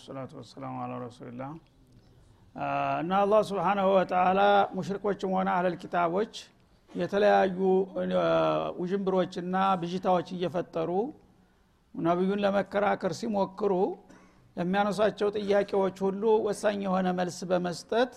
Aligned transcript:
ወሰላቱ 0.00 0.32
ወሰላሙ 0.38 0.74
አላ 0.82 0.92
ረሱልላህ 1.02 1.50
እና 3.00 3.10
አላህ 3.22 3.40
ስብሓናሁ 3.48 3.88
ወተላ 3.96 4.40
ሙሽሪኮችም 4.76 5.32
ሆነ 5.36 5.48
አህለል 5.54 5.76
ኪታቦች 5.82 6.32
የተለያዩ 6.90 7.58
ውዥንብሮችና 8.80 9.56
ብዥታዎች 9.82 10.28
እየፈጠሩ 10.36 10.90
ነቢዩን 11.94 12.42
ለመከራከር 12.44 13.14
ሲሞክሩ 13.20 13.72
ለሚያነሷቸው 14.56 15.28
ጥያቄዎች 15.38 15.96
ሁሉ 16.06 16.22
ወሳኝ 16.46 16.80
የሆነ 16.86 17.08
መልስ 17.20 17.38
በመስጠት 17.50 18.12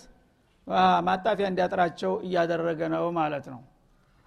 ማጣፊያ 1.07 1.47
እንዲያጥራቸው 1.52 2.13
እያደረገ 2.25 2.81
ነው 2.95 3.05
ማለት 3.19 3.45
ነው። 3.53 3.61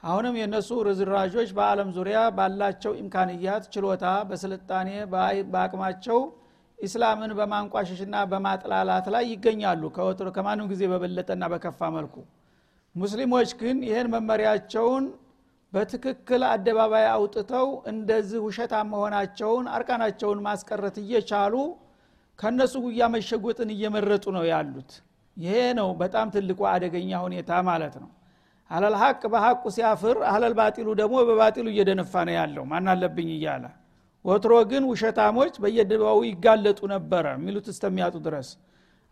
አሁንም 0.02 0.34
የእነሱ 0.38 0.70
ርዝራዦች 0.88 1.50
በአለም 1.59 1.91
ዙሪያ 1.97 2.19
ባላቸው 2.38 2.92
ኢምካንያት 3.02 3.64
ችሎታ 3.75 4.06
በስልጣኔ 4.30 4.91
በአቅማቸው 5.52 6.20
ኢስላምን 6.79 7.30
በማንቋሸሽና 7.39 8.16
በማጥላላት 8.30 9.07
ላይ 9.15 9.25
ይገኛሉ። 9.33 9.83
ከወትሮ 9.97 10.29
ከማንም 10.37 10.67
ጊዜ 10.73 10.83
በበለጠና 10.93 11.45
በከፋ 11.53 11.80
መልኩ። 11.95 12.17
ሙስሊሞች 12.95 13.51
ግን 13.61 13.79
ይህን 13.89 14.09
መመሪያቸውን 14.15 15.06
በትክክል 15.73 16.42
አደባባይ 16.50 17.06
አውጥተው 17.15 17.67
እንደዚህ 17.91 18.41
ውሸታም 18.47 18.91
መሆናቸውን 18.92 19.67
አርቃናቸውን 19.75 20.39
ማስቀረት 20.47 20.97
እየቻሉ 21.03 21.55
ከእነሱ 22.39 22.75
ጉያ 22.84 23.05
መሸጎጥን 23.15 23.70
እየመረጡ 23.75 24.25
ነው 24.37 24.45
ያሉት። 24.50 24.91
ይሄ 25.37 25.56
ነው 25.78 25.89
በጣም 26.00 26.27
ትልቁ 26.34 26.61
አደገኛ 26.72 27.11
ሁኔታ 27.25 27.50
ማለት 27.69 27.95
ነው። 28.03 28.11
አለል 28.70 28.95
ሀቅ 29.00 29.22
በሀቁ 29.33 29.62
ሲያፍር 29.75 30.17
አህለል 30.28 30.55
ባጢሉ 30.59 30.89
ደግሞ 31.00 31.17
በባጢሉ 31.28 31.67
እየደነፋ 31.72 32.15
ነው 32.28 32.34
ያለው። 32.39 32.65
ማን 32.70 32.89
አለብኝ 32.93 33.28
እያለ 33.37 33.65
ወትሮ 34.27 34.52
ግን 34.70 34.84
ውሸታሞች 34.91 35.55
በየድባው 35.62 36.19
ይጋለጡ 36.28 36.80
ነበረ 36.92 37.27
የሚሉት 37.36 37.66
እስተሚያጡ 37.72 38.14
ድረስ። 38.27 38.48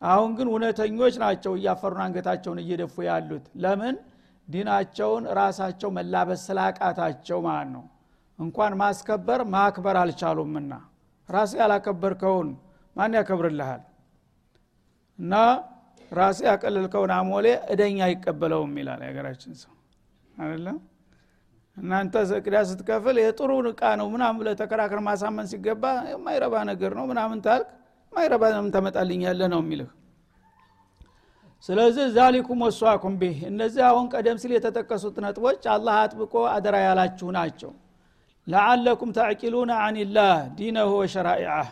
አሁን 0.03 0.31
ግን 0.39 0.47
እውነተኞች 0.53 1.15
ናቸው 1.23 1.53
እያፈሩን 1.59 2.03
አንገታቸውን 2.05 2.59
እየደፉ 2.63 2.95
ያሉት። 3.09 3.45
ለምን? 3.63 3.97
ዲናቸውን 4.49 5.25
ራሳቸው 5.39 5.91
መላበስ 5.97 6.41
ስላቃታቸው 6.49 7.39
ማለት 7.47 7.71
ነው። 7.77 7.85
እንኳን 8.39 8.73
ማስከበር 8.81 9.41
ማክበር 9.55 9.97
አልቻሉምና። 10.01 10.73
ራሴ 11.29 11.53
ያላከበርከውን 11.61 12.49
ማን 12.97 13.15
ያከብርልሃል? 13.19 13.83
እና 15.19 15.35
ራሴ 16.13 16.41
ያቀለልከውን 16.49 17.13
አሞሌ 17.17 17.47
እደኛ 17.73 17.99
አይቀበለውም 18.09 18.75
ይላል 18.81 19.01
የሀገራችን 19.05 19.53
ሰው። 19.63 19.73
አይደለም 20.35 20.77
እናንተ 21.77 22.15
ቅዳ 22.39 22.57
ስትከፍል 22.69 23.17
የጥሩ 23.21 23.51
እቃ 23.71 23.83
ነው 24.01 24.07
ምናምን 24.13 24.37
ብለ 24.41 24.49
ተከራክር 24.61 25.01
ማሳመን 25.07 25.47
ሲገባ 25.53 25.85
የማይረባ 26.11 26.55
ነገር 26.71 26.93
ነው 26.99 27.05
ምናምን 27.11 27.39
ታልክ 27.47 27.69
ማይረባ 28.13 28.43
ምን 28.57 28.73
ተመጣልኛለ 28.77 29.41
ነው 29.53 29.61
የሚልህ። 29.63 29.91
ስለዚህ 31.69 32.07
ዛሊኩም 32.17 32.61
ወሷኩም 32.65 33.15
ቢህ 33.21 33.39
እነዚህ 33.51 33.83
አሁን 33.91 34.07
ቀደም 34.13 34.39
ሲል 34.43 34.53
የተጠቀሱት 34.57 35.17
ነጥቦች 35.25 35.63
አላህ 35.75 35.95
አጥብቆ 36.03 36.35
አደራ 36.51 36.77
ያላችሁ 36.85 37.29
ናቸው። 37.37 37.71
ለዓለኩም 38.47 39.11
ተዕቂሉነ 39.19 39.73
አኒላህ 39.85 40.33
ዲነሁ 40.59 40.91
ወሸራኢዓህ 41.01 41.69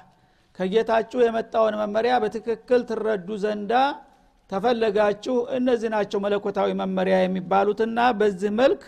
ከጌታችሁ 0.59 1.19
የመጣውን 1.22 1.75
መመሪያ 1.82 2.15
በትክክል 2.22 2.81
ትረዱ 2.88 3.28
ዘንዳ 3.43 3.72
ተፈለጋችሁ። 4.50 5.37
እነዚህ 5.59 5.91
ናቸው 5.94 6.19
መለኮታዊ 6.25 6.71
መመሪያ 6.81 7.16
የሚባሉትና 7.22 8.00
በዚህ 8.21 8.50
መልክ 8.60 8.82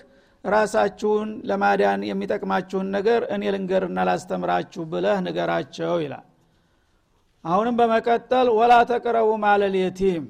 ራሳችሁን 0.44 1.28
ለማዳን 1.48 2.00
የሚጠቅማችሁን 2.08 2.88
ነገር 2.96 3.22
እኔ 3.34 3.52
ልንገርና 3.54 3.98
ላስተምራችሁ 4.08 4.82
ብለህ 4.92 5.18
ንገራቸው 5.26 5.94
ይላል። 6.04 6.24
አሁንም 7.44 7.76
በመቀጠል 7.78 8.48
ወላ 8.58 8.74
ተቅረቡ 8.90 9.30
ማለል 9.42 9.74
የቲም 9.80 10.24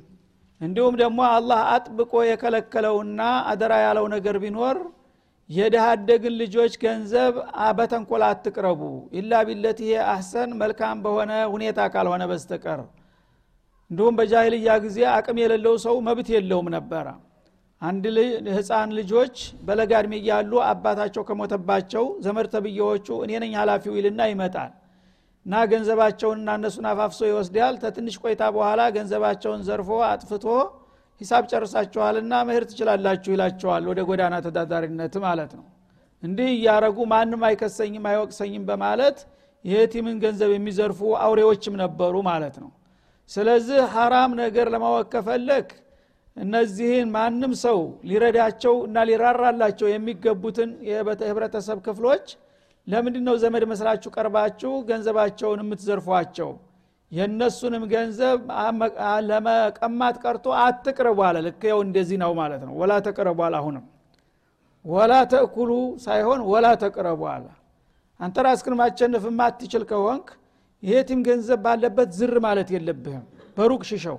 እንዲሁም 0.60 0.94
ደግሞ 1.00 1.20
አላህ 1.30 1.60
አጥብቆ 1.72 2.12
የከለከለውና 2.26 3.20
አደራ 3.50 3.72
ያለው 3.84 4.06
ነገር 4.14 4.36
ቢኖር 4.44 4.76
የድሃ 5.50 5.86
ልጆች 6.40 6.74
ገንዘብ 6.82 7.34
በተንኮል 7.78 8.22
አትቅረቡ። 8.28 8.80
ኢላ 9.18 9.42
ቢለት 9.48 9.78
ይሄ 9.84 9.96
መልካም 10.60 11.02
በሆነ 11.04 11.32
ሁኔታ 11.54 11.80
ካልሆነ 11.94 12.24
በስተቀር። 12.30 12.80
እንዲሁም 13.90 14.14
በጃሂልያ 14.18 14.72
ጊዜ 14.84 14.98
አቅም 15.12 15.38
የሌለው 15.42 15.74
ሰው 15.84 15.96
መብት 16.06 16.28
የለውም 16.34 16.68
ነበረ 16.74 17.06
አንድ 17.84 18.04
ህፃን 18.56 18.90
ልጆች 18.98 19.36
በለጋ 19.66 19.92
እድሜ 20.02 20.14
እያሉ 20.20 20.52
አባታቸው 20.68 21.22
ከሞተባቸው 21.28 22.04
ዘመድ 22.24 22.46
ተብዬዎቹ 22.52 23.06
እኔ 23.24 23.32
ነኝ 23.42 23.52
ሀላፊው 23.60 23.94
ይልና 23.98 24.20
ይመጣል። 24.30 24.72
እና 25.46 25.54
ገንዘባቸውንና 25.72 26.50
እነሱን 26.58 26.86
አፋፍሶ 26.90 27.20
ይወስዳል። 27.30 27.74
ተትንሽ 27.82 28.14
ቆይታ 28.22 28.42
በኋላ 28.54 28.82
ገንዘባቸውን 28.96 29.62
ዘርፎ 29.68 29.90
አጥፍቶ 30.06 30.44
ሂሳብ 31.20 31.44
ጨርሳችኋልና 31.50 32.34
መሄድ 32.48 32.64
ትችላላችሁ 32.70 33.30
ይላቸዋል 33.34 33.84
ወደ 33.90 34.00
ጎዳና 34.08 34.34
ተዳዳሪነት 34.46 35.14
ማለት 35.26 35.52
ነው። 35.58 35.66
እንዲህ 36.22 36.48
እያረጉ 36.54 36.98
ማንም 37.12 37.42
አይከሰኝም 37.48 38.06
አይወቅሰኝም 38.10 38.64
በማለት 38.70 39.18
የቲምን 39.64 40.16
ገንዘብ 40.24 40.50
የሚዘርፉ 40.54 41.00
አውሬዎችም 41.22 41.74
ነበሩ 41.82 42.14
ማለት 42.30 42.56
ነው። 42.62 42.70
ስለዚህ 43.30 43.80
ሀራም 43.94 44.32
ነገር 44.42 44.66
ለማወቅ 44.74 45.06
ከፈለግ 45.14 45.68
እነዚህን 46.36 47.08
ማንም 47.14 47.52
ሰው 47.62 47.78
ሊረዳቸው 48.08 48.74
እና 48.86 49.04
ሊራራላቸው 49.08 49.86
የሚገቡትን 49.90 50.70
የህብረተሰብ 50.88 51.78
ክፍሎች 51.86 52.26
ለምንድ 52.86 53.16
ነው 53.26 53.34
ዘመድ 53.42 53.64
መስላችሁ 53.70 54.08
ቀርባችሁ 54.16 54.72
ገንዘባቸውን 54.88 55.60
የምትዘርፏቸው? 55.62 56.50
የእነሱንም 57.12 57.82
ገንዘብ 57.92 58.38
ለመቀማት 59.28 60.16
ቀርቶ 60.24 60.46
አትቅረቡ 60.62 61.18
አለ። 61.28 61.36
ልክ 61.46 61.62
ያው 61.70 61.78
እንደዚህ 61.86 62.18
ነው 62.22 62.32
ማለት 62.40 62.62
ነው። 62.68 62.74
ወላ 62.80 62.92
ተቅረቡ 63.06 63.38
አለ 63.46 63.54
አሁንም። 63.60 63.84
ወላ 64.84 65.12
ተእኩሉ 65.32 65.70
ሳይሆን 66.04 66.40
ወላ 66.50 66.66
ተቅረቡ 66.82 67.22
አለ። 67.34 67.46
አንተ 68.20 68.36
ራስክን 68.46 68.74
ማቸነፍ 68.80 69.24
ማትችል 69.38 69.84
ከሆንክ 69.90 70.26
የቲም 70.82 71.20
ገንዘብ 71.28 71.60
ባለበት 71.66 72.10
ዝር 72.18 72.36
ማለት 72.46 72.68
የለብህም። 72.74 73.24
በሩቅ 73.56 73.82
ሽሸው 73.90 74.18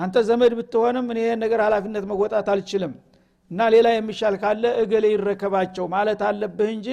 አንተ 0.00 0.16
ዘመድ 0.28 0.52
ብትሆንም 0.58 1.06
እኔ 1.12 1.20
ነገር 1.42 1.60
ሀላፊነት 1.66 2.04
መወጣት 2.10 2.48
አልችልም 2.52 2.92
እና 3.50 3.60
ሌላ 3.74 3.88
የሚሻል 3.94 4.34
ካለ 4.42 4.64
እገሌ 4.82 5.06
ይረከባቸው 5.14 5.86
ማለት 5.94 6.20
አለብህ 6.28 6.68
እንጂ 6.76 6.88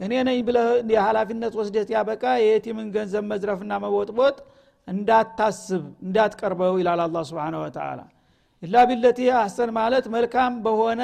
እኔ 0.00 0.12
ነኝ 0.28 0.38
ብለህ 0.46 0.68
የሀላፊነት 0.94 1.54
ወስደት 1.60 1.88
ያበቃ 1.94 2.24
የየቲምን 2.42 2.86
ገንዘብ 2.94 3.24
መዝረፍና 3.32 3.72
መቦጥቦጥ 3.84 4.36
እንዳታስብ 4.88 5.82
እንዳትቀርበው 6.04 6.76
ይላል 6.80 7.00
አላ 7.04 7.22
ስብን 7.28 7.56
ወተላ 7.62 8.00
ኢላ 8.62 8.76
ቢለቲ 8.88 9.20
አሰን 9.40 9.70
ማለት 9.78 10.06
መልካም 10.14 10.54
በሆነ 10.64 11.02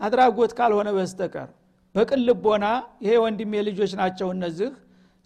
አድራጎት 0.00 0.52
ካልሆነ 0.58 0.88
በስተቀር 0.96 1.48
በቅን 1.94 2.20
ልቦና 2.28 2.66
ይሄ 3.04 3.12
ወንድሜ 3.24 3.52
ልጆች 3.68 3.92
ናቸው 4.00 4.28
እነዚህ 4.36 4.70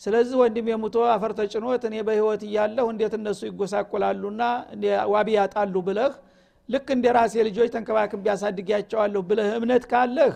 ስለዚህ 0.01 0.37
ወንድም 0.41 0.67
የሙቶ 0.71 0.97
አፈር 1.11 1.33
ተጭኖት 1.39 1.83
እኔ 1.89 1.97
በህይወት 2.07 2.43
እያለሁ 2.49 2.87
እንዴት 2.93 3.15
እነሱ 3.19 3.41
ይጎሳቆላሉና 3.49 4.43
ዋቢ 5.13 5.29
ያጣሉ 5.39 5.75
ብለህ 5.89 6.13
ልክ 6.69 6.89
እንደ 6.95 7.07
ራሴ 7.17 7.35
ልጆች 7.49 7.69
ተንከባክብ 7.75 8.21
ቢያሳድጊያቸዋለሁ 8.25 9.23
ብለህ 9.31 9.49
እምነት 9.59 9.85
ካለህ 9.91 10.33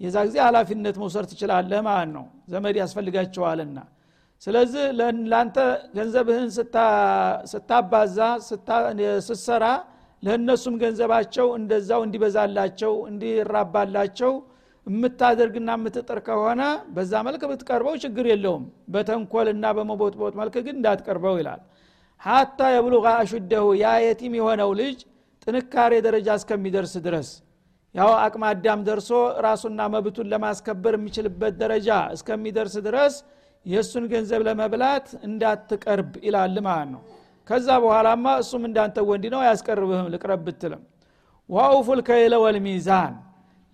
የዛ 0.00 0.16
ጊዜ 0.28 0.36
ሀላፊነት 0.46 0.96
መውሰድ 1.02 1.26
ትችላለህ 1.30 1.80
ማለት 1.86 2.10
ነው። 2.16 2.24
ዘመድ 2.52 2.76
ያስፈልጋቸዋልና። 2.80 3.78
ስለዚህ 4.42 4.84
ለአንተ 5.30 5.58
ገንዘብህን 5.96 6.48
ስታባዛ 7.52 8.18
ስትሰራ 9.20 9.64
ለእነሱም 10.22 10.74
ገንዘባቸው 10.82 11.46
እንደዛው 11.58 12.00
እንዲበዛላቸው 12.06 12.92
እንዲራባላቸው 13.10 14.32
የምታደርግና 14.86 15.70
የምትጥር 15.76 16.18
ከሆነ 16.26 16.62
በዛ 16.94 17.22
መልክ 17.26 17.42
ብትቀርበው 17.50 17.94
ችግር 18.04 18.26
የለውም። 18.30 18.64
በተንኮልና 18.94 19.64
በመቦጥቦጥ 19.76 20.32
መልክ 20.40 20.56
ግን 20.66 20.76
እንዳትቀርበው 20.78 21.34
ይላል። 21.40 21.60
ሀታ 22.22 22.68
የብሉغ 22.74 23.06
አሹደሁ 23.14 23.64
ያ 23.80 23.88
የቲም 24.04 24.34
የሆነው 24.38 24.70
ልጅ 24.80 24.98
ጥንካሬ 25.46 25.92
ደረጃ 26.06 26.28
እስከሚደርስ 26.38 26.94
ድረስ 27.06 27.28
ያው 27.94 28.10
አቅመ 28.22 28.44
አዳም 28.52 28.80
ደርሶ 28.86 29.10
ራሱና 29.44 29.80
መብቱን 29.92 30.30
ለማስከበር 30.32 30.94
የሚችልበት 30.98 31.54
ደረጃ 31.60 31.88
እስከሚደርስ 32.16 32.74
ድረስ 32.86 33.14
የእሱን 33.66 34.04
ገንዘብ 34.10 34.40
ለመብላት 34.48 35.06
እንዳትቀርብ 35.28 36.10
ይላል 36.26 36.56
ማለት 36.66 36.88
ነው። 36.94 37.02
ከዛ 37.48 37.68
በኋላማ 37.82 38.26
እሱም 38.42 38.62
እንዳንተ 38.68 39.04
ወንድ 39.08 39.24
ነው 39.34 39.40
አያስቀርብህም 39.42 40.10
ልቅረብ 40.14 40.40
ብትልም። 40.46 40.82
ዋኡፉል 41.48 42.00
ከይለ 42.08 42.34
ወልሚዛን 42.44 43.14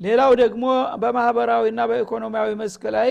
ሌላው 0.02 0.32
ደግሞ 0.40 0.64
በማህበራዊና 1.02 1.80
በኢኮኖሚያዊ 1.90 2.50
መስክ 2.60 2.82
ላይ 2.96 3.10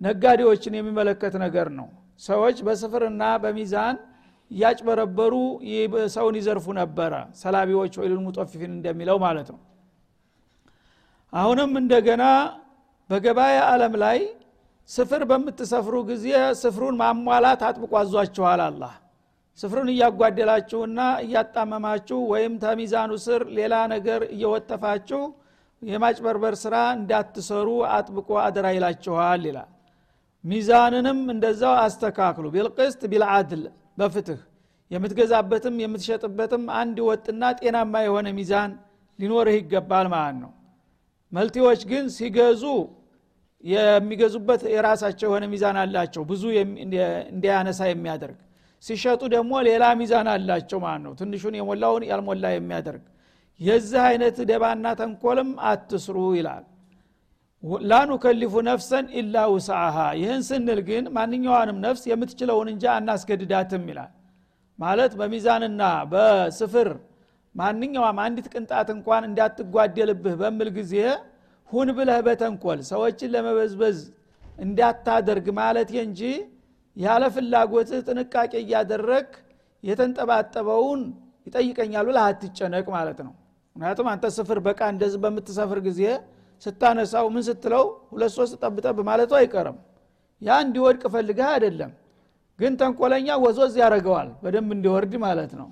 ነጋዴዎችን 0.00 0.76
የሚመለከት 0.78 1.34
ነገር 1.44 1.68
ነው። 1.78 1.88
ሰዎች 2.22 2.56
በስፍርና 2.66 3.22
በሚዛን 3.42 3.96
እያጭበረበሩ 4.50 5.34
ሰውን 6.14 6.36
ይዘርፉ 6.40 6.66
ነበረ። 6.78 7.12
ሰላቢዎች 7.42 7.92
ወይሉል 8.00 8.20
ሙጦፊፊን 8.26 8.72
እንደሚለው 8.76 9.18
ማለት 9.24 9.48
ነው። 9.54 9.60
አሁንም 11.32 11.72
እንደገና 11.82 12.24
በገበያ 13.10 13.58
ዓለም 13.68 13.94
ላይ 14.02 14.18
ስፍር 14.88 15.22
በምትሰፍሩ 15.30 15.96
ጊዜ 16.08 16.26
ስፍሩን 16.60 16.96
ማሟላት 17.02 17.60
አጥብቆ 17.68 17.92
አዟችኋል 18.00 18.60
አላህ። 18.66 18.94
ስፍሩን 19.58 19.88
እያጓደላችሁና 19.92 21.00
እያጣመማችሁ 21.24 22.18
ወይም 22.32 22.52
ተሚዛኑ 22.62 23.12
ስር 23.24 23.42
ሌላ 23.58 23.74
ነገር 23.94 24.20
እየወጠፋችሁ 24.34 25.22
የማጭበርበር 25.82 26.54
ስራ 26.62 26.76
እንዳትሰሩ 26.96 27.68
አጥብቆ 27.92 28.30
አደራ 28.44 28.66
ይላችኋል 28.76 29.42
ይላል። 29.48 29.70
ሚዛንንም 30.44 31.18
እንደዛው 31.34 31.74
አስተካክሉ። 31.80 32.46
ቢልቅስት 32.54 33.00
ቢልአድል 33.12 33.62
በፍትህ 33.98 34.40
የምትገዛበትም 34.90 35.74
የምትሸጥበትም 35.82 36.62
አንድ 36.78 36.96
ወጥና 37.08 37.42
ጤናማ 37.58 37.94
የሆነ 38.06 38.28
ሚዛን 38.38 38.70
ሊኖርህ 39.18 39.56
ይገባል 39.58 40.06
ማለት 40.14 40.38
ነው። 40.44 40.52
መልቲዎች 41.32 41.80
ግን 41.90 42.04
ሲገዙ 42.16 42.62
የሚገዙበት 43.64 44.62
የራሳቸው 44.74 45.26
የሆነ 45.28 45.44
ሚዛን 45.52 45.76
አላቸው። 45.82 46.22
ብዙ 46.30 46.42
እንዲያነሳ 47.30 47.80
የሚያደርግ 47.90 48.38
ሲሸጡ 48.84 49.22
ደግሞ 49.34 49.52
ሌላ 49.68 49.84
ሚዛን 50.00 50.28
አላቸው 50.34 50.78
ማለት 50.84 51.02
ነው። 51.06 51.12
ትንሹን 51.18 51.56
የሞላውን 51.58 52.04
ያልሞላ 52.10 52.44
የሚያደርግ 52.54 53.02
የዚህ 53.60 54.00
አይነት 54.08 54.36
ደባና 54.50 54.86
ተንኮልም 55.00 55.50
አትስሩ 55.70 56.18
ይላል። 56.36 56.64
ላኑከሊፉ 57.90 58.54
ነፍሰን 58.68 59.06
ኢላ 59.20 59.36
ውስአሃ። 59.54 59.96
ይህን 60.20 60.42
ስንል 60.48 60.80
ግን 60.86 61.04
ማንኛዋንም 61.16 61.78
ነፍስ 61.84 62.02
የምትችለውን 62.10 62.68
እንጂ 62.72 62.84
አናስገድዳትም 62.94 63.84
ይላል። 63.90 64.12
ማለት 64.78 65.12
በሚዛንና 65.20 65.82
በስፍር 66.12 66.88
ማንኛውም 67.54 68.18
አንዲት 68.24 68.46
ቅንጣት 68.52 68.88
እንኳን 68.94 69.22
እንዳትጓደልብህ 69.28 70.34
በምል 70.40 70.68
ጊዜ 70.78 70.94
ሁን 71.70 71.88
ብለህ 71.96 72.20
በተንኮል 72.26 72.78
ሰዎችን 72.90 73.32
ለመበዝበዝ 73.34 73.98
እንዳታደርግ 74.58 75.46
ማለት 75.60 75.90
እንጂ 76.04 76.20
ያለ 76.96 77.24
ፍላጎትህ 77.34 78.00
ጥንቃቄ 78.08 78.52
እያደረግ 78.62 79.28
የተንጠባጠበውን 79.84 81.02
ይጠይቀኛል 81.46 82.04
ብለህ 82.08 82.24
አትጨነቅ 82.28 82.86
ማለት 82.96 83.20
ነው 83.26 83.34
ምክንያቱም 83.76 84.06
አንተ 84.12 84.26
ስፍር 84.36 84.58
በቃ 84.66 84.80
እንደዚህ 84.94 85.18
በምትሰፍር 85.24 85.78
ጊዜ 85.86 86.02
ስታነሳው 86.62 87.26
ምን 87.34 87.42
ስትለው 87.46 87.84
ሁለት 88.10 88.32
ሶስት 88.36 88.54
ጠብጠብ 88.62 88.98
ማለቱ 89.08 89.32
አይቀርም። 89.38 89.76
ያ 90.42 90.58
እንዲወድቅ 90.64 91.02
ፈልገህ 91.14 91.48
አይደለም 91.54 91.92
ግን 92.58 92.72
ተንኮለኛ 92.80 93.28
ወዞዝ 93.44 93.74
ያደረገዋል 93.82 94.28
በደንብ 94.42 94.70
እንዲወርድ 94.76 95.14
ማለት 95.24 95.52
ነው። 95.60 95.68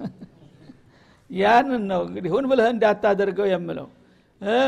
ያንን 1.40 1.82
ነው 1.90 2.00
እንግዲህ 2.08 2.30
ሁን 2.34 2.44
ብለህ 2.50 2.68
እንዳታደርገው 2.74 3.46
የምለው። 3.52 3.88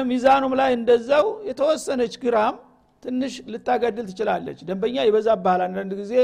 ሚዛኑም 0.08 0.52
ላይ 0.60 0.70
እንደዛው 0.78 1.26
የተወሰነች 1.48 2.14
ግራም 2.22 2.54
ትንሽ 3.02 3.34
ልታገድል 3.52 4.06
ትችላለች። 4.10 4.58
ደንበኛ 4.68 4.96
ይበዛብሃል 5.08 5.60
አንዳንድ 5.66 5.92
ጊዜ 6.00 6.14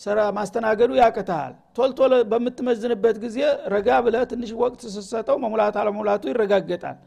ስራ 0.00 0.18
ማስተናገዱ 0.36 0.90
ያቅትሃል 1.00 1.54
ቶልቶሎ 1.76 2.12
በምትመዝንበት 2.30 3.16
ጊዜ 3.24 3.38
ረጋ 3.74 3.88
ብለህ 4.04 4.24
ትንሽ 4.32 4.50
ወቅት 4.60 4.82
ስሰጠው 4.96 5.36
መሙላት 5.44 5.76
አለመሙላቱ 5.80 6.22
ይረጋገጣል። 6.30 6.98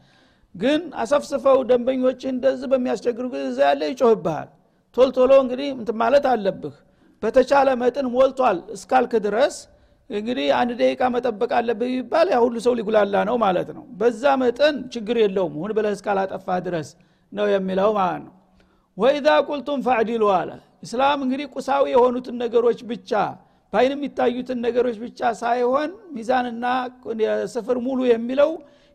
ግን 0.54 0.80
አሰፍስፈው 1.02 1.58
ደንበኞች 1.70 2.22
እንደዚህ 2.32 2.68
በሚያስቸግሩ 2.72 3.26
ጊዜ 3.34 3.60
ያለ 3.66 3.82
ይጮህብሃል። 3.92 4.48
ቶልቶሎ 4.96 5.32
እንግዲህ 5.44 5.68
እንትን 5.76 5.96
ማለት 6.02 6.24
አለብህ። 6.32 6.74
በተቻለ 7.22 7.68
መጠን 7.82 8.06
ሞልቷል 8.14 8.58
እስካልክ 8.76 9.12
ድረስ 9.26 9.56
እንግዲህ 10.10 10.46
አንድ 10.58 10.70
ደቂቃ 10.80 11.02
መጠበቅ 11.14 11.50
አለብህ 11.58 11.90
ይባል 11.94 12.28
ያ 12.32 12.38
ሁሉ 12.44 12.56
ሰው 12.64 12.74
ሊጉላላ 12.78 13.16
ነው 13.28 13.36
ማለት 13.44 13.68
ነው። 13.76 13.84
በዛ 14.00 14.32
መጠን 14.42 14.76
ችግር 14.94 15.16
የለውም 15.22 15.54
ሁን 15.60 15.72
ብለህ 15.76 15.94
እስካላጠፋ 15.96 16.56
ድረስ 16.66 16.88
ነው 17.32 17.46
የሚለው 17.52 17.90
ማለት 17.98 18.22
ነው። 18.26 18.34
ወኢዛ 18.96 19.28
ቁልቱም 19.48 19.80
ፈዕዲሉ 19.86 20.24
አለ 20.38 20.50
እስላም 20.82 21.20
እንግዲህ 21.24 21.46
ቁሳዊ 21.54 21.84
የሆኑትን 21.92 22.36
ነገሮች 22.44 22.80
ብቻ 22.90 23.10
በአይን 23.72 23.92
የሚታዩትን 23.94 24.58
ነገሮች 24.64 24.96
ብቻ 25.02 25.20
ሳይሆን 25.40 25.90
ሚዛንና 26.16 26.64
ስፍር 27.52 27.76
ሙሉ 27.86 28.00
የሚለው 28.10 28.50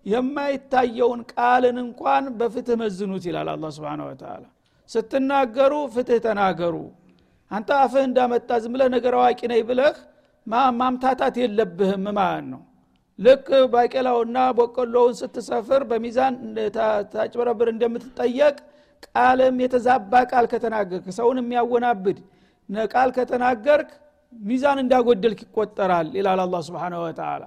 የማይታየውን 0.05 1.21
ቃልን 1.33 1.77
እንኳን 1.83 2.25
በፍትህ 2.39 2.77
መዝኑት 2.81 3.23
ይላል 3.29 3.49
አላ 3.53 3.71
ስብን 3.77 4.01
ወተላ 4.07 4.43
ስትናገሩ 4.89 5.73
ፍትህ 5.95 6.19
ተናገሩ። 6.25 6.75
አንተ 7.51 7.69
አፍህ 7.81 8.03
እንዳመጣ 8.07 8.49
ዝም 8.63 8.73
ብለህ 8.75 8.89
ነገር 8.95 9.13
አዋቂ 9.19 9.41
ነኝ 9.51 9.61
ብለህ 9.69 9.97
ማምታታት 10.79 11.35
የለብህም 11.41 12.05
ማለት 12.17 12.45
ነው። 12.53 12.61
ልክ 13.19 13.47
ባቄላውና 13.73 14.37
በቆሎውን 14.57 15.13
ስትሰፍር 15.19 15.81
በሚዛን 15.89 16.35
ታጭበረብር 17.13 17.67
እንደምትጠየቅ 17.73 18.57
ቃልም 19.07 19.57
የተዛባ 19.63 20.13
ቃል 20.31 20.45
ከተናገርክ 20.51 21.05
ሰውን 21.17 21.37
የሚያወናብድ 21.41 22.17
ቃል 22.93 23.09
ከተናገርክ 23.17 23.89
ሚዛን 24.33 24.79
እንዳጎደልክ 24.83 25.39
ይቆጠራል 25.45 26.07
ይላል 26.17 26.39
አላ 26.43 26.55
ስብን 26.67 26.95
ወተላ 27.03 27.43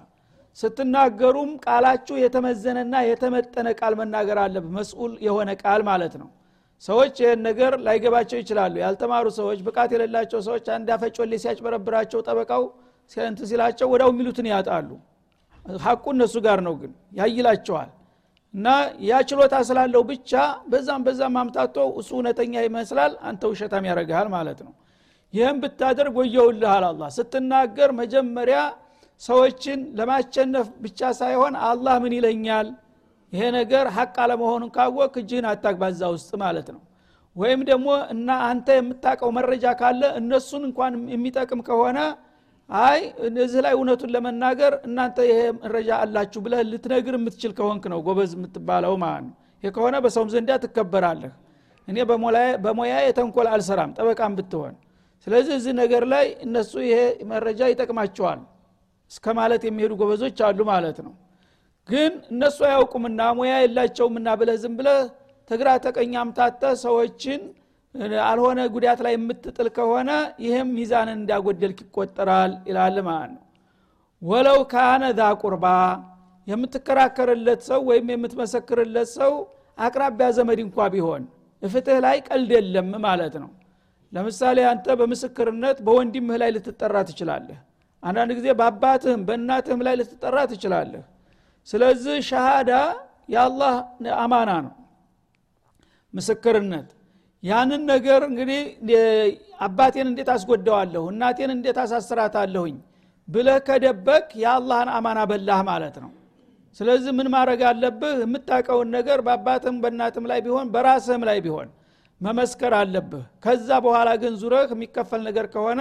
ስትናገሩም 0.58 1.50
ቃላችሁ 1.64 2.16
የተመዘነና 2.22 2.94
የተመጠነ 3.08 3.68
ቃል 3.80 3.94
መናገር 4.00 4.38
አለብህ 4.44 4.72
መስኡል 4.78 5.12
የሆነ 5.26 5.50
ቃል 5.62 5.82
ማለት 5.90 6.14
ነው። 6.22 6.28
ሰዎች 6.82 7.14
ይህን 7.22 7.40
ነገር 7.46 7.72
ላይገባቸው 7.86 8.38
ይችላሉ። 8.42 8.74
ያልተማሩ 8.82 9.26
ሰዎች 9.38 9.58
ብቃት 9.66 9.90
የሌላቸው 9.94 10.40
ሰዎች 10.48 10.66
አንድ 10.76 10.88
አፈጮሌ 10.96 11.32
ሲያጭበረብራቸው 11.42 12.20
ጠበቃው 12.28 12.62
ሲንት 13.12 13.40
ሲላቸው 13.50 13.88
ወዳው 13.92 14.10
የሚሉትን 14.14 14.46
ያጣሉ። 14.52 14.90
ሀቁ 15.84 16.04
እነሱ 16.14 16.34
ጋር 16.46 16.58
ነው 16.66 16.74
ግን 16.80 16.92
ያይላቸዋል 17.18 17.90
እና 18.54 18.68
ያ 19.08 19.18
ችሎታ 19.28 19.56
ስላለው 19.68 20.02
ብቻ 20.08 20.30
በዛም 20.70 21.02
በዛም 21.06 21.32
ማምታቶ 21.36 21.76
እሱ 22.00 22.10
እውነተኛ 22.16 22.54
ይመስላል 22.66 23.12
አንተ 23.28 23.42
ውሸታም 23.52 23.84
ያደረግሃል 23.88 24.28
ማለት 24.34 24.60
ነው። 24.66 24.72
ይህም 25.34 25.58
ብታደርግ 25.62 26.14
ወየውልሃል 26.20 26.84
አላ 26.88 27.02
ስትናገር 27.16 27.90
መጀመሪያ 28.00 28.58
ሰዎችን 29.22 29.80
ለማቸነፍ 29.98 30.68
ብቻ 30.84 31.00
ሳይሆን 31.18 31.54
አላህ 31.68 31.94
ምን 32.04 32.12
ይለኛል? 32.18 32.68
ይሄ 33.32 33.42
ነገር 33.58 33.84
ሀቅ 33.96 34.14
አለመሆኑን 34.24 34.70
ካወቅ 34.76 35.12
እጅህን 35.22 35.46
አታግባዛ 35.50 36.00
ውስጥ 36.14 36.30
ማለት 36.42 36.68
ነው። 36.74 36.80
ወይም 37.36 37.60
ደግሞ 37.68 37.88
እና 38.14 38.28
አንተ 38.48 38.68
የምታውቀው 38.78 39.30
መረጃ 39.36 39.66
ካለ 39.80 40.02
እነሱን 40.20 40.62
እንኳን 40.68 40.92
የሚጠቅም 41.14 41.60
ከሆነ 41.68 41.98
አይ 42.70 43.00
እዚህ 43.40 43.60
ላይ 43.64 43.72
እውነቱን 43.76 44.10
ለመናገር 44.14 44.72
እናንተ 44.86 45.18
ይሄ 45.28 45.38
መረጃ 45.58 45.88
አላችሁ 46.02 46.40
ብለህ 46.44 46.60
ልትነግር 46.70 47.14
የምትችል 47.18 47.52
ከሆንክ 47.58 47.84
ነው 47.92 48.00
ጎበዝ 48.06 48.32
የምትባለው 48.36 48.94
ማለት 49.02 49.24
ነው። 49.26 49.34
ይህ 49.62 49.70
ከሆነ 49.76 49.96
በሰውም 50.04 50.28
ዘንዳ 50.34 50.50
ትከበራለህ። 50.64 51.32
እኔ 51.88 51.96
በሞያ 52.64 52.94
የተንኮል 53.06 53.48
አልሰራም 53.54 53.90
ጠበቃም 53.96 54.34
ብትሆን። 54.38 54.74
ስለዚህ 55.26 55.54
እዚህ 55.58 55.72
ነገር 55.80 56.04
ላይ 56.12 56.26
እነሱ 56.46 56.72
ይሄ 56.86 56.98
መረጃ 57.30 57.60
ይጠቅማቸዋል። 57.72 58.40
እስከ 59.10 59.26
ማለት 59.38 59.62
የሚሄዱ 59.68 59.92
ጎበዞች 60.00 60.38
አሉ 60.48 60.60
ማለት 60.70 60.98
ነው። 61.06 61.12
ግን 61.88 62.12
እነሱ 62.32 62.58
አያውቁምና 62.68 63.20
ሙያ 63.38 63.54
የላቸውምና 63.62 64.28
ብለህ 64.40 64.56
ዝም 64.62 64.74
ብለህ 64.78 65.00
ተግራ 65.50 65.68
ተቀኝ 65.84 66.12
አምታተ 66.20 66.62
ሰዎችን 66.82 67.40
አልሆነ 68.24 68.60
ጉዳት 68.74 69.00
ላይ 69.04 69.12
የምትጥል 69.16 69.68
ከሆነ 69.76 70.10
ይህም 70.44 70.68
ሚዛንን 70.76 71.16
እንዳጎደልክ 71.16 71.78
ይቆጠራል 71.84 72.52
ይላል 72.68 72.96
ማለት 73.08 73.30
ነው። 73.34 73.42
ወለው 74.22 74.58
ካነ 74.72 75.04
ዛ 75.18 75.28
ቁርባ 75.42 75.66
የምትከራከርለት 76.46 77.60
ሰው 77.68 77.80
ወይም 77.90 78.06
የምትመሰክርለት 78.12 79.08
ሰው 79.18 79.32
አቅራቢያ 79.78 80.28
ዘመድ 80.38 80.58
እንኳ 80.64 80.86
ቢሆን 80.94 81.22
ፍትህ 81.62 81.98
ላይ 82.04 82.16
ቀልድ 82.28 82.50
የለም 82.56 82.90
ማለት 83.04 83.34
ነው። 83.42 83.50
ለምሳሌ 84.12 84.58
አንተ 84.70 84.86
በምስክርነት 85.00 85.78
በወንድምህ 85.86 86.36
ላይ 86.42 86.50
ልትጠራ 86.56 86.96
ትችላለህ። 87.08 87.58
አንዳንድ 88.02 88.30
ጊዜ 88.38 88.48
በአባትህም 88.60 89.20
በእናትህም 89.28 89.80
ላይ 89.86 89.94
ልትጠራ 90.00 90.36
ትችላለህ። 90.52 91.02
ስለዚህ 91.68 92.16
ሸሃዳ 92.28 92.70
የአላህ 93.28 93.74
አማና 94.18 94.50
ነው። 94.66 94.72
ምስክርነት 96.14 96.88
ያንን 97.42 97.82
ነገር 97.90 98.20
እንግዲህ 98.28 98.60
አባቴን 99.66 100.08
እንዴት 100.10 100.30
አስጎደዋለሁ 100.34 101.02
እናቴን 101.12 101.50
እንዴት 101.54 101.78
አሳስራታለሁኝ? 101.84 102.74
ብለህ 103.28 103.58
ከደበቅ 103.66 104.26
የአላህን 104.42 104.88
አማና 104.96 105.20
በላህ 105.30 105.60
ማለት 105.68 105.96
ነው። 106.04 106.10
ስለዚህ 106.80 107.12
ምን 107.18 107.28
ማድረግ 107.34 107.60
አለብህ? 107.70 108.16
የምታውቀውን 108.24 108.88
ነገር 108.96 109.18
በአባትም 109.26 109.76
በእናትም 109.82 110.24
ላይ 110.30 110.40
ቢሆን 110.46 110.66
በራስህም 110.74 111.22
ላይ 111.28 111.38
ቢሆን 111.44 111.68
መመስከር 112.20 112.72
አለብህ። 112.80 113.24
ከዛ 113.44 113.68
በኋላ 113.84 114.08
ግን 114.22 114.32
ዙረህ 114.40 114.70
የሚከፈል 114.74 115.20
ነገር 115.28 115.46
ከሆነ 115.54 115.80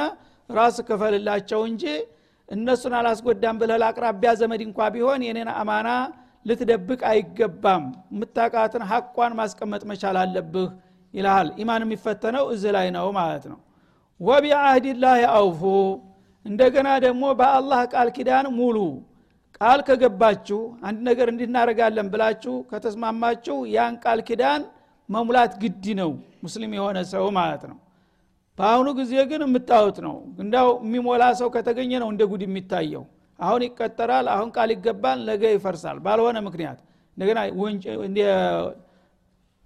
ራስ 0.50 0.78
ክፈልላቸው 0.88 1.62
እንጂ 1.70 1.84
እነሱን 2.50 2.94
አላስጎዳም 3.00 3.58
ብለህ 3.62 3.78
ለአቅራቢያ 3.82 4.30
ዘመድ 4.40 4.62
እንኳ 4.68 4.80
ቢሆን 4.96 5.24
የኔን 5.28 5.50
አማና 5.60 5.90
ልትደብቅ 6.46 7.02
አይገባም። 7.12 7.84
የምታቃትን 8.14 8.84
ሐቋን 8.92 9.34
ማስቀመጥ 9.40 9.84
መቻል 9.92 10.18
አለብህ 10.22 10.70
ይልሃል። 11.14 11.48
ኢማን 11.62 11.84
የሚፈተነው 11.86 12.46
እዚህ 12.54 12.72
ላይ 12.78 12.88
ነው 12.98 13.08
ማለት 13.18 13.46
ነው። 13.52 13.60
ወቢአህድላህ 14.20 15.20
አውፉ 15.36 15.62
እንደገና 16.46 16.90
ደግሞ 17.06 17.24
በአላህ 17.40 17.82
ቃል 17.94 18.10
ኪዳን 18.18 18.46
ሙሉ 18.58 18.78
ቃል 19.58 19.80
ከገባችሁ 19.88 20.60
አንድ 20.88 21.00
ነገር 21.08 21.28
እንዲናረጋለን 21.34 22.08
ብላችሁ 22.14 22.56
ከተስማማችሁ 22.72 23.58
ያን 23.74 23.96
ቃል 24.04 24.20
ኪዳን 24.28 24.62
መሙላት 25.10 25.54
ግድ 25.62 25.86
ነው 26.00 26.12
ሙስሊም 26.44 26.74
የሆነ 26.78 26.98
ሰው 27.12 27.26
ማለት 27.38 27.64
ነው። 27.72 27.78
በአሁኑ 28.58 28.88
ጊዜ 28.98 29.14
ግን 29.30 29.42
የምታዩት 29.46 29.98
ነው። 30.06 30.16
እንዳው 30.44 30.70
የሚሞላ 30.86 31.24
ሰው 31.40 31.50
ከተገኘ 31.56 31.92
ነው 32.04 32.10
እንደ 32.14 32.24
ጉድ 32.32 32.42
የሚታየው። 32.46 33.04
አሁን 33.40 33.62
ይቀጠራል 33.66 34.28
አሁን 34.34 34.50
ቃል 34.56 34.70
ይገባል 34.76 35.20
ነገ 35.30 35.44
ይፈርሳል። 35.54 35.98
ባልሆነ 36.06 36.38
ምክንያት 36.48 36.80
እንደገና 37.18 37.40